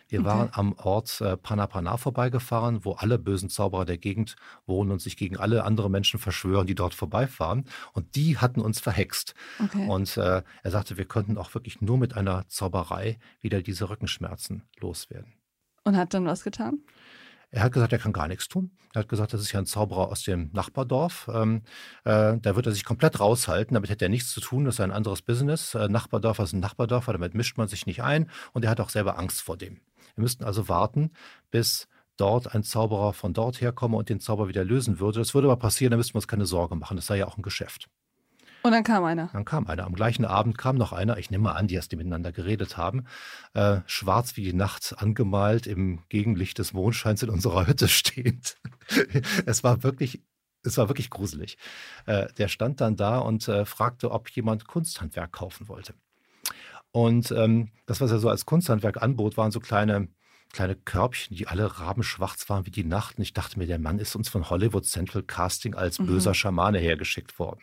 Wir 0.09 0.21
okay. 0.21 0.29
waren 0.29 0.49
am 0.53 0.73
Ort 0.75 1.21
äh, 1.21 1.37
Panapana 1.37 1.97
vorbeigefahren, 1.97 2.85
wo 2.85 2.93
alle 2.93 3.19
bösen 3.19 3.51
Zauberer 3.51 3.85
der 3.85 3.99
Gegend 3.99 4.37
wohnen 4.67 4.91
und 4.91 5.01
sich 5.01 5.17
gegen 5.17 5.37
alle 5.37 5.65
anderen 5.65 5.93
Menschen 5.93 6.19
verschwören, 6.19 6.67
die 6.67 6.75
dort 6.75 6.95
vorbeifahren. 6.95 7.65
Und 7.93 8.17
die 8.17 8.39
hatten 8.39 8.61
uns 8.61 8.81
verhext. 8.81 9.35
Okay. 9.63 9.87
Und 9.87 10.17
äh, 10.17 10.43
er 10.63 10.71
sagte, 10.71 10.97
wir 10.97 11.05
könnten 11.05 11.37
auch 11.37 11.55
wirklich 11.55 11.81
nur 11.81 11.99
mit 11.99 12.17
einer 12.17 12.49
Zauberei 12.49 13.19
wieder 13.41 13.63
diese 13.63 13.91
Rückenschmerzen 13.91 14.63
loswerden. 14.81 15.35
Und 15.85 15.97
hat 15.97 16.15
dann 16.15 16.27
was 16.27 16.43
getan? 16.43 16.81
Er 17.51 17.63
hat 17.63 17.73
gesagt, 17.73 17.93
er 17.93 17.99
kann 17.99 18.13
gar 18.13 18.29
nichts 18.29 18.49
tun. 18.49 18.71
Er 18.93 19.01
hat 19.01 19.09
gesagt, 19.09 19.33
das 19.33 19.41
ist 19.41 19.53
ja 19.53 19.61
ein 19.61 19.67
Zauberer 19.67 20.09
aus 20.09 20.23
dem 20.23 20.51
Nachbardorf. 20.53 21.31
Ähm, 21.33 21.63
äh, 22.05 22.37
da 22.39 22.57
wird 22.57 22.67
er 22.67 22.73
sich 22.73 22.85
komplett 22.85 23.21
raushalten. 23.21 23.75
Damit 23.75 23.91
hätte 23.91 24.05
er 24.05 24.11
nichts 24.11 24.33
zu 24.33 24.41
tun. 24.41 24.65
Das 24.65 24.75
ist 24.75 24.81
ein 24.81 24.93
anderes 24.93 25.23
Business. 25.23 25.75
Äh, 25.75 25.89
Nachbardorf 25.89 26.39
ist 26.41 26.53
ein 26.53 26.61
Nachbardorf, 26.61 27.07
damit 27.07 27.35
mischt 27.35 27.57
man 27.57 27.69
sich 27.69 27.87
nicht 27.87 28.03
ein. 28.03 28.31
Und 28.53 28.65
er 28.65 28.71
hat 28.71 28.81
auch 28.81 28.91
selber 28.91 29.19
Angst 29.19 29.41
vor 29.41 29.57
dem. 29.57 29.81
Wir 30.19 30.23
müssten 30.23 30.43
also 30.43 30.69
warten, 30.69 31.13
bis 31.53 31.87
dort 32.17 32.53
ein 32.53 32.65
Zauberer 32.65 33.13
von 33.13 33.33
dort 33.33 33.61
herkomme 33.61 33.97
und 33.97 34.09
den 34.09 34.19
Zauber 34.19 34.49
wieder 34.49 34.65
lösen 34.65 34.99
würde. 34.99 35.21
Das 35.21 35.33
würde 35.33 35.47
aber 35.47 35.57
passieren, 35.57 35.93
da 35.93 35.97
müssten 35.97 36.15
wir 36.15 36.19
uns 36.19 36.27
keine 36.27 36.45
Sorge 36.45 36.75
machen. 36.75 36.97
Das 36.97 37.07
sei 37.07 37.19
ja 37.19 37.29
auch 37.29 37.39
ein 37.39 37.43
Geschäft. 37.43 37.89
Und 38.65 38.73
dann 38.73 38.83
kam 38.83 39.05
einer. 39.05 39.31
Dann 39.33 39.45
kam 39.45 39.69
einer. 39.69 39.85
Am 39.85 39.95
gleichen 39.95 40.25
Abend 40.25 40.59
kam 40.59 40.75
noch 40.75 40.93
einer, 40.93 41.19
ich 41.19 41.31
nehme 41.31 41.45
mal 41.45 41.53
an, 41.53 41.69
die 41.69 41.77
erst 41.77 41.93
miteinander 41.93 42.33
geredet 42.33 42.77
haben, 42.77 43.05
äh, 43.55 43.79
schwarz 43.87 44.37
wie 44.37 44.43
die 44.43 44.53
Nacht 44.53 44.97
angemalt, 44.99 45.69
im 45.69 46.01
Gegenlicht 46.09 46.59
des 46.59 46.73
Mondscheins 46.73 47.23
in 47.23 47.31
unserer 47.31 47.69
Hütte 47.69 47.87
stehend. 47.89 48.57
es 49.47 49.63
war 49.63 49.85
wirklich 49.85 50.21
es 50.65 50.77
war 50.77 50.89
wirklich 50.89 51.11
gruselig. 51.11 51.57
Äh, 52.07 52.27
der 52.37 52.49
stand 52.49 52.81
dann 52.81 52.97
da 52.97 53.21
und 53.21 53.47
äh, 53.47 53.65
fragte, 53.65 54.11
ob 54.11 54.29
jemand 54.31 54.67
Kunsthandwerk 54.67 55.31
kaufen 55.31 55.69
wollte. 55.69 55.95
Und 56.93 57.31
ähm, 57.33 57.71
das, 57.87 58.01
was 58.01 58.11
er 58.11 58.19
so 58.19 58.29
als 58.29 58.47
Kunsthandwerk 58.47 59.03
anbot, 59.03 59.37
waren 59.37 59.51
so 59.51 59.61
kleine, 59.61 60.09
kleine 60.53 60.75
Körbchen, 60.75 61.37
die 61.37 61.47
alle 61.47 61.79
rabenschwarz 61.79 62.49
waren 62.49 62.67
wie 62.67 62.71
die 62.71 62.85
Nacht. 62.85 63.19
Und 63.19 63.23
ich 63.23 63.33
dachte 63.33 63.59
mir, 63.59 63.67
der 63.67 63.79
Mann 63.79 63.99
ist 63.99 64.17
uns 64.17 64.29
von 64.29 64.49
Hollywood 64.51 64.87
Central 64.87 65.23
Casting 65.23 65.75
als 65.75 65.99
mhm. 65.99 66.07
böser 66.07 66.35
Schamane 66.35 66.79
hergeschickt 66.79 67.39
worden. 67.39 67.61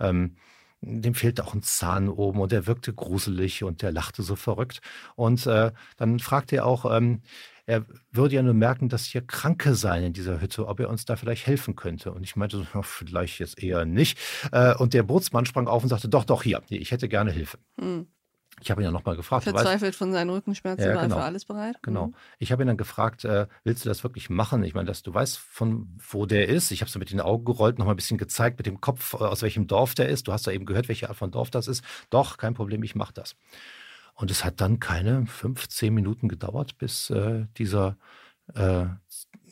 Ähm, 0.00 0.36
dem 0.82 1.14
fehlte 1.14 1.44
auch 1.44 1.54
ein 1.54 1.62
Zahn 1.62 2.08
oben 2.08 2.40
und 2.40 2.52
er 2.52 2.66
wirkte 2.66 2.92
gruselig 2.92 3.62
und 3.62 3.82
der 3.82 3.92
lachte 3.92 4.22
so 4.22 4.34
verrückt. 4.34 4.80
Und 5.14 5.46
äh, 5.46 5.70
dann 5.96 6.18
fragte 6.18 6.56
er 6.56 6.66
auch, 6.66 6.84
ähm, 6.92 7.22
er 7.66 7.86
würde 8.10 8.34
ja 8.34 8.42
nur 8.42 8.54
merken, 8.54 8.88
dass 8.88 9.04
hier 9.04 9.24
Kranke 9.24 9.76
seien 9.76 10.02
in 10.02 10.12
dieser 10.12 10.40
Hütte, 10.40 10.66
ob 10.66 10.80
er 10.80 10.90
uns 10.90 11.04
da 11.04 11.14
vielleicht 11.14 11.46
helfen 11.46 11.76
könnte. 11.76 12.12
Und 12.12 12.24
ich 12.24 12.34
meinte, 12.34 12.66
so, 12.72 12.82
vielleicht 12.82 13.38
jetzt 13.38 13.62
eher 13.62 13.84
nicht. 13.84 14.18
Äh, 14.50 14.74
und 14.74 14.94
der 14.94 15.04
Bootsmann 15.04 15.46
sprang 15.46 15.68
auf 15.68 15.84
und 15.84 15.88
sagte, 15.88 16.08
doch, 16.08 16.24
doch, 16.24 16.42
hier, 16.42 16.60
ich 16.68 16.90
hätte 16.90 17.08
gerne 17.08 17.30
Hilfe. 17.30 17.58
Hm. 17.78 18.08
Ich 18.60 18.70
habe 18.70 18.82
ihn 18.82 18.84
dann 18.84 18.92
nochmal 18.92 19.16
gefragt. 19.16 19.44
Verzweifelt 19.44 19.82
weißt, 19.82 19.98
von 19.98 20.12
seinen 20.12 20.30
Rückenschmerzen 20.30 20.84
ja, 20.84 20.94
war 20.94 21.02
genau, 21.02 21.16
für 21.16 21.22
alles 21.22 21.44
bereit. 21.44 21.76
Genau. 21.82 22.08
Mhm. 22.08 22.14
Ich 22.38 22.52
habe 22.52 22.62
ihn 22.62 22.68
dann 22.68 22.76
gefragt, 22.76 23.24
äh, 23.24 23.46
willst 23.64 23.84
du 23.84 23.88
das 23.88 24.04
wirklich 24.04 24.30
machen? 24.30 24.62
Ich 24.62 24.74
meine, 24.74 24.86
dass 24.86 25.02
du 25.02 25.12
weißt, 25.12 25.38
von 25.38 25.88
wo 25.98 26.26
der 26.26 26.48
ist. 26.48 26.70
Ich 26.70 26.80
habe 26.80 26.90
so 26.90 26.98
mit 26.98 27.10
den 27.10 27.20
Augen 27.20 27.44
gerollt, 27.44 27.78
nochmal 27.78 27.94
ein 27.94 27.96
bisschen 27.96 28.18
gezeigt 28.18 28.58
mit 28.58 28.66
dem 28.66 28.80
Kopf, 28.80 29.14
äh, 29.14 29.18
aus 29.18 29.42
welchem 29.42 29.66
Dorf 29.66 29.94
der 29.94 30.08
ist. 30.08 30.28
Du 30.28 30.32
hast 30.32 30.46
da 30.46 30.52
eben 30.52 30.66
gehört, 30.66 30.88
welche 30.88 31.08
Art 31.08 31.16
von 31.16 31.30
Dorf 31.30 31.50
das 31.50 31.66
ist. 31.66 31.82
Doch, 32.10 32.36
kein 32.36 32.54
Problem, 32.54 32.82
ich 32.82 32.94
mache 32.94 33.14
das. 33.14 33.34
Und 34.14 34.30
es 34.30 34.44
hat 34.44 34.60
dann 34.60 34.78
keine 34.78 35.26
fünf, 35.26 35.68
zehn 35.68 35.94
Minuten 35.94 36.28
gedauert, 36.28 36.78
bis 36.78 37.10
äh, 37.10 37.46
dieser 37.56 37.96
äh, 38.54 38.84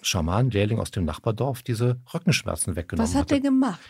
Schaman-Lehrling 0.02 0.78
aus 0.78 0.90
dem 0.90 1.04
Nachbardorf 1.04 1.62
diese 1.62 2.00
Rückenschmerzen 2.12 2.76
weggenommen 2.76 3.08
hat. 3.08 3.14
Was 3.14 3.20
hat 3.20 3.30
der 3.30 3.40
gemacht? 3.40 3.80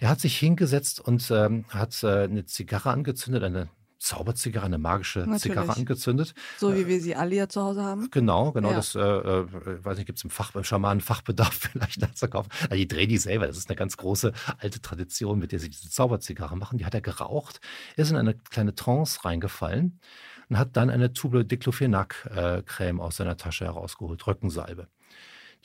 Der 0.00 0.08
hat 0.08 0.20
sich 0.20 0.38
hingesetzt 0.38 0.98
und 1.00 1.30
ähm, 1.30 1.66
hat 1.68 2.02
äh, 2.02 2.24
eine 2.24 2.46
Zigarre 2.46 2.90
angezündet, 2.90 3.42
eine 3.42 3.68
Zauberzigarre, 4.00 4.66
eine 4.66 4.78
magische 4.78 5.20
Natürlich. 5.20 5.42
Zigarre 5.42 5.76
angezündet. 5.76 6.34
So 6.56 6.74
wie 6.74 6.80
äh, 6.80 6.86
wir 6.86 7.00
sie 7.00 7.14
alle 7.14 7.34
ja 7.34 7.48
zu 7.48 7.60
Hause 7.60 7.82
haben. 7.82 8.10
Genau, 8.10 8.50
genau. 8.52 8.70
Ja. 8.70 8.76
Das, 8.76 8.94
äh, 8.94 9.00
äh, 9.00 9.84
weiß 9.84 9.98
nicht, 9.98 10.06
gibt 10.06 10.18
es 10.18 10.24
im 10.24 10.30
Fach, 10.30 10.52
beim 10.52 10.64
Schamanen 10.64 11.02
Fachbedarf 11.02 11.52
vielleicht 11.72 12.00
nachzukaufen. 12.00 12.50
Also 12.62 12.76
die 12.76 12.88
drehen 12.88 13.10
die 13.10 13.18
selber. 13.18 13.46
Das 13.46 13.58
ist 13.58 13.68
eine 13.68 13.76
ganz 13.76 13.98
große 13.98 14.32
alte 14.58 14.80
Tradition, 14.80 15.38
mit 15.38 15.52
der 15.52 15.60
sie 15.60 15.68
diese 15.68 15.90
Zauberzigarre 15.90 16.56
machen. 16.56 16.78
Die 16.78 16.86
hat 16.86 16.94
er 16.94 17.02
geraucht, 17.02 17.60
ist 17.96 18.10
in 18.10 18.16
eine 18.16 18.34
kleine 18.34 18.74
Trance 18.74 19.22
reingefallen 19.24 20.00
und 20.48 20.58
hat 20.58 20.76
dann 20.76 20.88
eine 20.88 21.12
Tube 21.12 21.46
Diclofenac-Creme 21.46 22.98
äh, 22.98 23.02
aus 23.02 23.16
seiner 23.16 23.36
Tasche 23.36 23.66
herausgeholt, 23.66 24.26
Rückensalbe. 24.26 24.88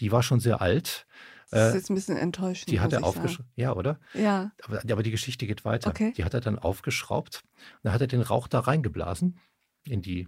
Die 0.01 0.11
war 0.11 0.23
schon 0.23 0.41
sehr 0.41 0.61
alt 0.61 1.07
das 1.51 1.67
ist 1.67 1.73
äh, 1.73 1.77
jetzt 1.77 1.89
ein 1.89 1.95
bisschen 1.95 2.17
enttäuschend. 2.17 2.71
Die 2.71 2.79
hat 2.79 2.93
er 2.93 3.03
aufgeschraubt. 3.03 3.49
Ja, 3.55 3.73
oder? 3.73 3.99
Ja. 4.13 4.51
Aber, 4.63 4.81
aber, 4.89 5.03
die 5.03 5.11
Geschichte 5.11 5.47
geht 5.47 5.65
weiter. 5.65 5.89
Okay. 5.89 6.13
Die 6.17 6.23
hat 6.23 6.33
er 6.33 6.41
dann 6.41 6.59
aufgeschraubt. 6.59 7.43
Dann 7.83 7.93
hat 7.93 8.01
er 8.01 8.07
den 8.07 8.21
Rauch 8.21 8.47
da 8.47 8.59
reingeblasen 8.59 9.39
in 9.83 10.01
die 10.01 10.27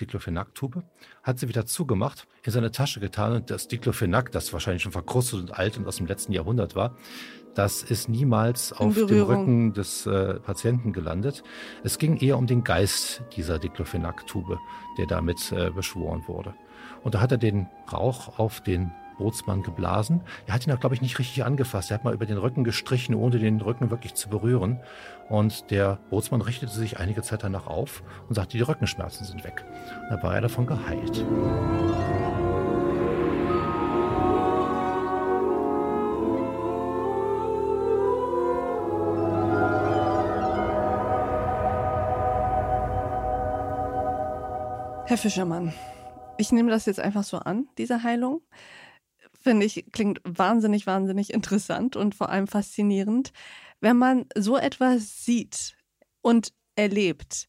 Diclofenac-Tube, 0.00 0.82
hat 1.22 1.38
sie 1.38 1.48
wieder 1.48 1.66
zugemacht, 1.66 2.26
in 2.42 2.52
seine 2.52 2.70
Tasche 2.70 3.00
getan 3.00 3.32
und 3.32 3.50
das 3.50 3.68
Diclofenac, 3.68 4.30
das 4.30 4.52
wahrscheinlich 4.52 4.82
schon 4.82 4.92
verkrustet 4.92 5.40
und 5.40 5.58
alt 5.58 5.78
und 5.78 5.86
aus 5.86 5.96
dem 5.96 6.06
letzten 6.06 6.32
Jahrhundert 6.32 6.74
war, 6.74 6.96
das 7.54 7.82
ist 7.82 8.10
niemals 8.10 8.74
auf 8.74 8.94
dem 8.94 9.22
Rücken 9.22 9.72
des 9.72 10.04
äh, 10.04 10.34
Patienten 10.40 10.92
gelandet. 10.92 11.42
Es 11.82 11.98
ging 11.98 12.18
eher 12.18 12.36
um 12.36 12.46
den 12.46 12.64
Geist 12.64 13.22
dieser 13.34 13.58
Diclofenac-Tube, 13.58 14.58
der 14.98 15.06
damit 15.06 15.52
äh, 15.52 15.70
beschworen 15.70 16.28
wurde. 16.28 16.54
Und 17.02 17.14
da 17.14 17.20
hat 17.22 17.32
er 17.32 17.38
den 17.38 17.66
Rauch 17.90 18.38
auf 18.38 18.60
den 18.60 18.92
Bootsmann 19.18 19.62
geblasen. 19.62 20.22
Er 20.46 20.54
hat 20.54 20.66
ihn 20.66 20.72
auch, 20.72 20.80
glaube 20.80 20.94
ich, 20.94 21.02
nicht 21.02 21.18
richtig 21.18 21.44
angefasst. 21.44 21.90
Er 21.90 21.94
hat 21.94 22.04
mal 22.04 22.14
über 22.14 22.26
den 22.26 22.38
Rücken 22.38 22.64
gestrichen, 22.64 23.14
ohne 23.14 23.38
den 23.38 23.60
Rücken 23.60 23.90
wirklich 23.90 24.14
zu 24.14 24.28
berühren. 24.28 24.80
Und 25.28 25.70
der 25.70 25.98
Bootsmann 26.10 26.40
richtete 26.40 26.72
sich 26.72 26.98
einige 26.98 27.22
Zeit 27.22 27.42
danach 27.42 27.66
auf 27.66 28.02
und 28.28 28.34
sagte, 28.34 28.56
die 28.56 28.62
Rückenschmerzen 28.62 29.26
sind 29.26 29.44
weg. 29.44 29.64
Und 30.02 30.16
da 30.16 30.22
war 30.22 30.34
er 30.34 30.42
davon 30.42 30.66
geheilt. 30.66 31.24
Herr 45.08 45.18
Fischermann, 45.18 45.72
ich 46.36 46.50
nehme 46.50 46.70
das 46.70 46.84
jetzt 46.86 46.98
einfach 46.98 47.22
so 47.22 47.38
an, 47.38 47.68
diese 47.78 48.02
Heilung 48.02 48.42
finde 49.46 49.64
ich, 49.64 49.86
klingt 49.92 50.20
wahnsinnig, 50.24 50.88
wahnsinnig 50.88 51.32
interessant 51.32 51.94
und 51.94 52.16
vor 52.16 52.30
allem 52.30 52.48
faszinierend. 52.48 53.30
Wenn 53.80 53.96
man 53.96 54.26
so 54.36 54.56
etwas 54.56 55.24
sieht 55.24 55.76
und 56.20 56.52
erlebt, 56.74 57.48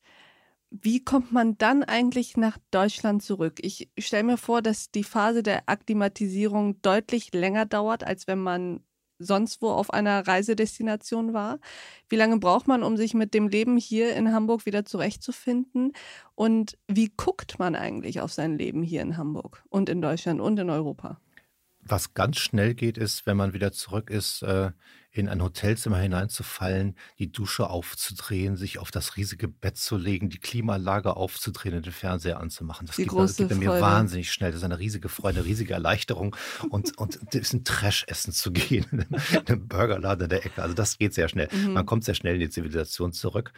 wie 0.70 1.04
kommt 1.04 1.32
man 1.32 1.58
dann 1.58 1.84
eigentlich 1.84 2.38
nach 2.38 2.60
Deutschland 2.70 3.24
zurück? 3.24 3.56
Ich 3.64 3.90
stelle 3.98 4.26
mir 4.26 4.38
vor, 4.38 4.62
dass 4.62 4.92
die 4.92 5.04
Phase 5.04 5.42
der 5.42 5.64
Akklimatisierung 5.66 6.80
deutlich 6.84 7.34
länger 7.34 7.66
dauert, 7.66 8.04
als 8.04 8.28
wenn 8.28 8.44
man 8.44 8.82
sonst 9.18 9.64
wo 9.64 9.70
auf 9.70 9.92
einer 9.92 10.28
Reisedestination 10.28 11.34
war. 11.34 11.58
Wie 12.10 12.16
lange 12.16 12.38
braucht 12.38 12.68
man, 12.68 12.84
um 12.84 12.96
sich 12.96 13.16
mit 13.16 13.34
dem 13.34 13.48
Leben 13.48 13.76
hier 13.76 14.16
in 14.16 14.32
Hamburg 14.32 14.68
wieder 14.68 14.86
zurechtzufinden? 14.86 15.94
Und 16.36 16.78
wie 16.88 17.12
guckt 17.18 17.58
man 17.58 17.76
eigentlich 17.76 18.22
auf 18.22 18.32
sein 18.34 18.56
Leben 18.56 18.84
hier 18.84 19.02
in 19.02 19.18
Hamburg 19.18 19.64
und 19.70 19.90
in 19.90 20.00
Deutschland 20.00 20.42
und 20.42 20.60
in 20.60 20.70
Europa? 20.70 21.20
Was 21.88 22.14
ganz 22.14 22.38
schnell 22.38 22.74
geht, 22.74 22.98
ist, 22.98 23.26
wenn 23.26 23.38
man 23.38 23.54
wieder 23.54 23.72
zurück 23.72 24.10
ist, 24.10 24.42
äh, 24.42 24.72
in 25.18 25.30
ein 25.30 25.42
Hotelzimmer 25.42 25.98
hineinzufallen, 25.98 26.96
die 27.18 27.32
Dusche 27.32 27.70
aufzudrehen, 27.70 28.56
sich 28.56 28.78
auf 28.78 28.92
das 28.92 29.18
riesige 29.18 29.48
Bett 29.48 29.78
zu 29.78 29.98
legen, 29.98 30.30
die 30.30 30.40
Klimaanlage 30.40 31.16
aufzudrehen 31.16 31.76
und 31.76 31.86
den 31.86 31.94
Fernseher 31.94 32.40
anzumachen. 32.40 32.86
Das 32.88 32.98
die 32.98 33.04
geht, 33.04 33.12
große 33.12 33.44
das 33.44 33.50
geht 33.50 33.58
mir 33.58 33.82
wahnsinnig 33.82 34.32
schnell. 34.32 34.52
Das 34.52 34.60
ist 34.60 34.66
eine 34.66 34.80
riesige 34.80 35.10
Freude, 35.10 35.40
eine 35.40 35.48
riesige 35.48 35.74
Erleichterung 35.74 36.36
und, 36.70 36.98
und 36.98 37.20
ein 37.34 37.64
Trash 37.64 38.06
essen 38.08 38.32
zu 38.32 38.52
gehen 38.52 39.08
in 39.32 39.48
einem 39.48 39.68
Burgerladen 39.68 40.26
in 40.26 40.30
der 40.30 40.46
Ecke. 40.46 40.62
Also 40.62 40.76
das 40.76 40.98
geht 40.98 41.14
sehr 41.14 41.30
schnell. 41.30 41.50
Mhm. 41.52 41.74
Man 41.74 41.86
kommt 41.86 42.04
sehr 42.04 42.16
schnell 42.16 42.36
in 42.36 42.42
die 42.42 42.50
Zivilisation 42.50 43.12
zurück. 43.12 43.54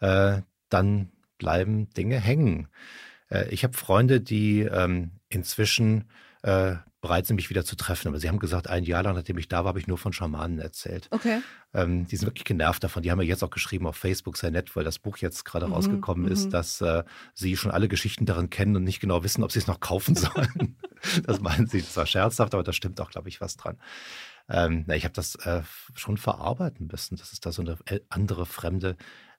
Äh, 0.00 0.42
dann 0.68 1.10
bleiben 1.38 1.90
Dinge 1.90 2.18
hängen. 2.18 2.68
Äh, 3.30 3.48
ich 3.50 3.64
habe 3.64 3.76
Freunde, 3.76 4.20
die 4.20 4.60
ähm, 4.60 5.10
inzwischen 5.28 6.08
bereit 7.06 7.26
sind, 7.26 7.36
mich 7.36 7.50
wieder 7.50 7.64
zu 7.64 7.76
treffen. 7.76 8.08
Aber 8.08 8.18
sie 8.18 8.28
haben 8.28 8.38
gesagt, 8.38 8.68
ein 8.68 8.84
Jahr 8.84 9.02
lang, 9.02 9.14
nachdem 9.14 9.38
ich 9.38 9.48
da 9.48 9.58
war, 9.58 9.68
habe 9.68 9.78
ich 9.78 9.86
nur 9.86 9.98
von 9.98 10.12
Schamanen 10.12 10.58
erzählt. 10.58 11.08
Okay. 11.10 11.40
Ähm, 11.72 12.06
die 12.06 12.16
sind 12.16 12.26
wirklich 12.26 12.44
genervt 12.44 12.82
davon. 12.82 13.02
Die 13.02 13.10
haben 13.10 13.18
mir 13.18 13.24
jetzt 13.24 13.44
auch 13.44 13.50
geschrieben 13.50 13.86
auf 13.86 13.96
Facebook, 13.96 14.36
sehr 14.36 14.50
nett, 14.50 14.74
weil 14.74 14.84
das 14.84 14.98
Buch 14.98 15.18
jetzt 15.18 15.44
gerade 15.44 15.66
mhm, 15.66 15.74
rausgekommen 15.74 16.28
ist, 16.28 16.46
mhm. 16.46 16.50
dass 16.50 16.80
äh, 16.80 17.04
sie 17.34 17.56
schon 17.56 17.70
alle 17.70 17.88
Geschichten 17.88 18.26
darin 18.26 18.50
kennen 18.50 18.76
und 18.76 18.84
nicht 18.84 19.00
genau 19.00 19.22
wissen, 19.22 19.44
ob 19.44 19.52
sie 19.52 19.58
es 19.60 19.66
noch 19.66 19.80
kaufen 19.80 20.14
sollen. 20.16 20.76
das 21.24 21.40
meinen 21.40 21.66
sie 21.66 21.84
zwar 21.84 22.06
scherzhaft, 22.06 22.54
aber 22.54 22.62
da 22.62 22.72
stimmt 22.72 23.00
auch, 23.00 23.10
glaube 23.10 23.28
ich, 23.28 23.40
was 23.40 23.56
dran. 23.56 23.78
Ähm, 24.48 24.84
na, 24.86 24.94
ich 24.94 25.04
habe 25.04 25.14
das 25.14 25.34
äh, 25.36 25.62
schon 25.94 26.16
verarbeiten 26.16 26.88
müssen, 26.90 27.16
dass 27.16 27.32
es 27.32 27.40
da 27.40 27.50
so 27.50 27.62
eine 27.62 27.78
äh, 27.86 28.00
andere 28.08 28.46
fremde 28.46 28.96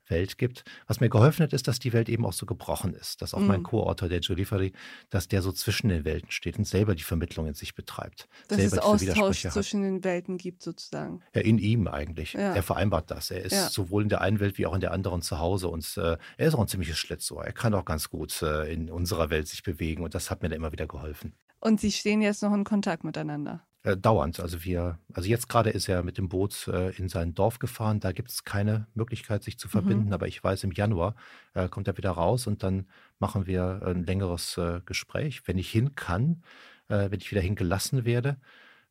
Welt 0.10 0.38
gibt. 0.38 0.64
Was 0.88 1.00
mir 1.00 1.10
geholfen 1.10 1.44
hat, 1.44 1.54
ist, 1.54 1.68
dass 1.68 1.80
die 1.80 1.94
Welt 1.94 2.10
eben 2.10 2.26
auch 2.26 2.34
so 2.34 2.46
gebrochen 2.46 2.94
ist. 2.94 3.22
Dass 3.22 3.34
auch 3.34 3.40
mhm. 3.40 3.48
mein 3.48 3.64
Co-Autor, 3.64 4.10
der 4.10 4.20
Giulifari, 4.20 4.74
dass 5.10 5.28
der 5.28 5.42
so 5.42 5.52
zwischen 5.52 5.90
den 5.90 6.06
Welten 6.06 6.32
steht 6.32 6.58
und 6.58 6.66
selber 6.66 6.96
die 6.96 7.04
Vermittlung 7.04 7.48
in 7.48 7.54
sich 7.54 7.76
betreibt. 7.76 8.28
Dass 8.48 8.58
selber 8.58 8.78
es 8.78 8.84
Austausch 8.84 9.48
zwischen 9.48 9.84
den 9.84 10.04
Welten 10.04 10.38
gibt, 10.38 10.62
sozusagen. 10.62 11.22
Ja, 11.34 11.42
in 11.42 11.58
ihm 11.58 11.88
eigentlich. 11.88 12.34
Ja. 12.34 12.54
Er 12.54 12.64
vereinbart 12.64 13.12
das. 13.12 13.32
Er 13.32 13.44
ist 13.44 13.54
ja. 13.54 13.70
sowohl 13.70 14.04
in 14.04 14.10
der 14.10 14.22
einen 14.22 14.40
Welt 14.40 14.58
wie 14.58 14.66
auch 14.66 14.74
in 14.74 14.82
der 14.82 14.92
anderen 14.92 15.22
zu 15.22 15.40
Hause. 15.40 15.68
Und 15.68 15.98
äh, 15.98 16.18
er 16.38 16.48
ist 16.48 16.56
auch 16.56 16.62
ein 16.62 16.68
ziemliches 16.68 16.98
Schlitzohr. 16.98 17.46
Er 17.46 17.54
kann 17.54 17.74
auch 17.74 17.86
ganz 17.86 18.10
gut 18.10 18.42
äh, 18.42 18.72
in 18.72 18.90
unserer 18.90 19.30
Welt 19.30 19.48
sich 19.48 19.64
bewegen. 19.64 20.04
Und 20.04 20.16
das 20.16 20.32
hat 20.32 20.42
mir 20.42 20.50
dann 20.50 20.58
immer 20.58 20.72
wieder 20.72 20.88
geholfen. 20.88 21.34
Und 21.60 21.82
Sie 21.82 21.92
stehen 21.92 22.22
jetzt 22.22 22.44
noch 22.44 22.54
in 22.54 22.64
Kontakt 22.64 23.04
miteinander? 23.04 23.67
Äh, 23.88 23.96
dauernd. 23.96 24.42
Also 24.42 24.66
wir, 24.66 25.00
also 25.14 25.30
jetzt 25.30 25.48
gerade 25.48 25.70
ist 25.70 25.88
er 25.88 26.04
mit 26.04 26.18
dem 26.18 26.28
Boot 26.28 26.68
äh, 26.68 26.90
in 26.98 27.08
sein 27.08 27.34
Dorf 27.34 27.58
gefahren. 27.60 28.02
Da 28.02 28.12
gibt 28.12 28.30
es 28.30 28.44
keine 28.44 28.88
Möglichkeit, 28.96 29.44
sich 29.44 29.58
zu 29.58 29.70
verbinden. 29.70 30.08
Mhm. 30.08 30.14
Aber 30.14 30.28
ich 30.28 30.44
weiß, 30.44 30.66
im 30.66 30.72
Januar 30.72 31.16
äh, 31.54 31.70
kommt 31.70 31.88
er 31.88 31.96
wieder 31.96 32.12
raus 32.12 32.48
und 32.48 32.64
dann 32.64 32.88
machen 33.18 33.48
wir 33.48 33.82
ein 33.86 34.04
längeres 34.04 34.58
äh, 34.58 34.82
Gespräch. 34.86 35.44
Wenn 35.48 35.58
ich 35.58 35.70
hin 35.70 35.96
kann, 35.96 36.44
äh, 36.90 37.10
wenn 37.10 37.22
ich 37.22 37.32
wieder 37.32 37.40
hingelassen 37.40 38.04
werde. 38.04 38.36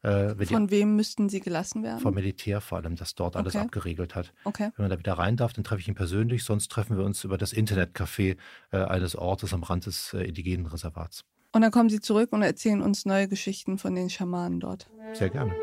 Äh, 0.00 0.34
Von 0.46 0.68
die, 0.68 0.70
wem 0.70 0.96
müssten 0.96 1.28
Sie 1.28 1.40
gelassen 1.40 1.82
werden? 1.82 2.00
Vom 2.00 2.14
Militär 2.14 2.62
vor 2.62 2.78
allem, 2.78 2.96
das 2.96 3.14
dort 3.14 3.36
alles 3.36 3.54
okay. 3.54 3.64
abgeregelt 3.64 4.14
hat. 4.14 4.32
Okay. 4.44 4.70
Wenn 4.76 4.84
man 4.84 4.90
da 4.90 4.98
wieder 4.98 5.14
rein 5.14 5.36
darf, 5.36 5.52
dann 5.52 5.64
treffe 5.64 5.82
ich 5.82 5.88
ihn 5.88 5.94
persönlich. 5.94 6.42
Sonst 6.44 6.68
treffen 6.68 6.96
wir 6.96 7.04
uns 7.04 7.22
über 7.22 7.36
das 7.36 7.52
Internetcafé 7.52 8.38
eines 8.70 9.14
Ortes 9.14 9.52
am 9.52 9.62
Rand 9.62 9.84
des 9.84 10.14
indigenen 10.14 10.66
Reservats. 10.66 11.24
Und 11.56 11.62
dann 11.62 11.70
kommen 11.70 11.88
sie 11.88 12.00
zurück 12.00 12.34
und 12.34 12.42
erzählen 12.42 12.82
uns 12.82 13.06
neue 13.06 13.28
Geschichten 13.28 13.78
von 13.78 13.94
den 13.94 14.10
Schamanen 14.10 14.60
dort. 14.60 14.90
Sehr 15.14 15.30
gerne. 15.30 15.54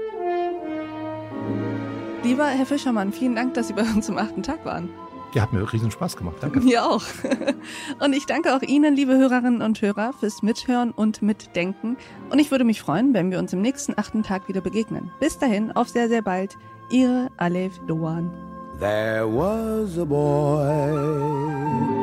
Lieber 2.24 2.48
Herr 2.48 2.66
Fischermann, 2.66 3.14
vielen 3.14 3.36
Dank, 3.36 3.54
dass 3.54 3.68
Sie 3.68 3.74
bei 3.74 3.84
uns 3.84 4.08
zum 4.08 4.18
achten 4.18 4.42
Tag 4.42 4.66
waren. 4.66 4.90
Ja, 5.36 5.44
hat 5.44 5.54
mir 5.54 5.72
riesen 5.72 5.92
Spaß 5.92 6.18
gemacht. 6.18 6.38
Danke. 6.42 6.62
Mir 6.62 6.84
auch. 6.84 7.04
Und 8.04 8.14
ich 8.14 8.26
danke 8.26 8.56
auch 8.56 8.64
Ihnen, 8.64 8.96
liebe 8.96 9.16
Hörerinnen 9.16 9.62
und 9.62 9.80
Hörer, 9.84 10.14
fürs 10.14 10.42
Mithören 10.42 10.90
und 10.90 11.22
Mitdenken. 11.22 11.96
Und 12.32 12.40
ich 12.40 12.50
würde 12.50 12.64
mich 12.64 12.82
freuen, 12.82 13.14
wenn 13.14 13.30
wir 13.30 13.38
uns 13.38 13.54
im 13.54 13.62
nächsten 13.62 13.94
achten 13.96 14.24
Tag 14.24 14.48
wieder 14.48 14.62
begegnen. 14.62 15.12
Bis 15.20 15.38
dahin, 15.38 15.74
auf 15.74 15.90
sehr, 15.90 16.10
sehr 16.10 16.24
bald. 16.24 16.58
Ihre 16.90 17.30
Alef 17.38 17.78
Doan. 17.86 18.32
There 18.80 19.28
was 19.28 20.00
a 20.00 20.06
boy. 20.06 22.03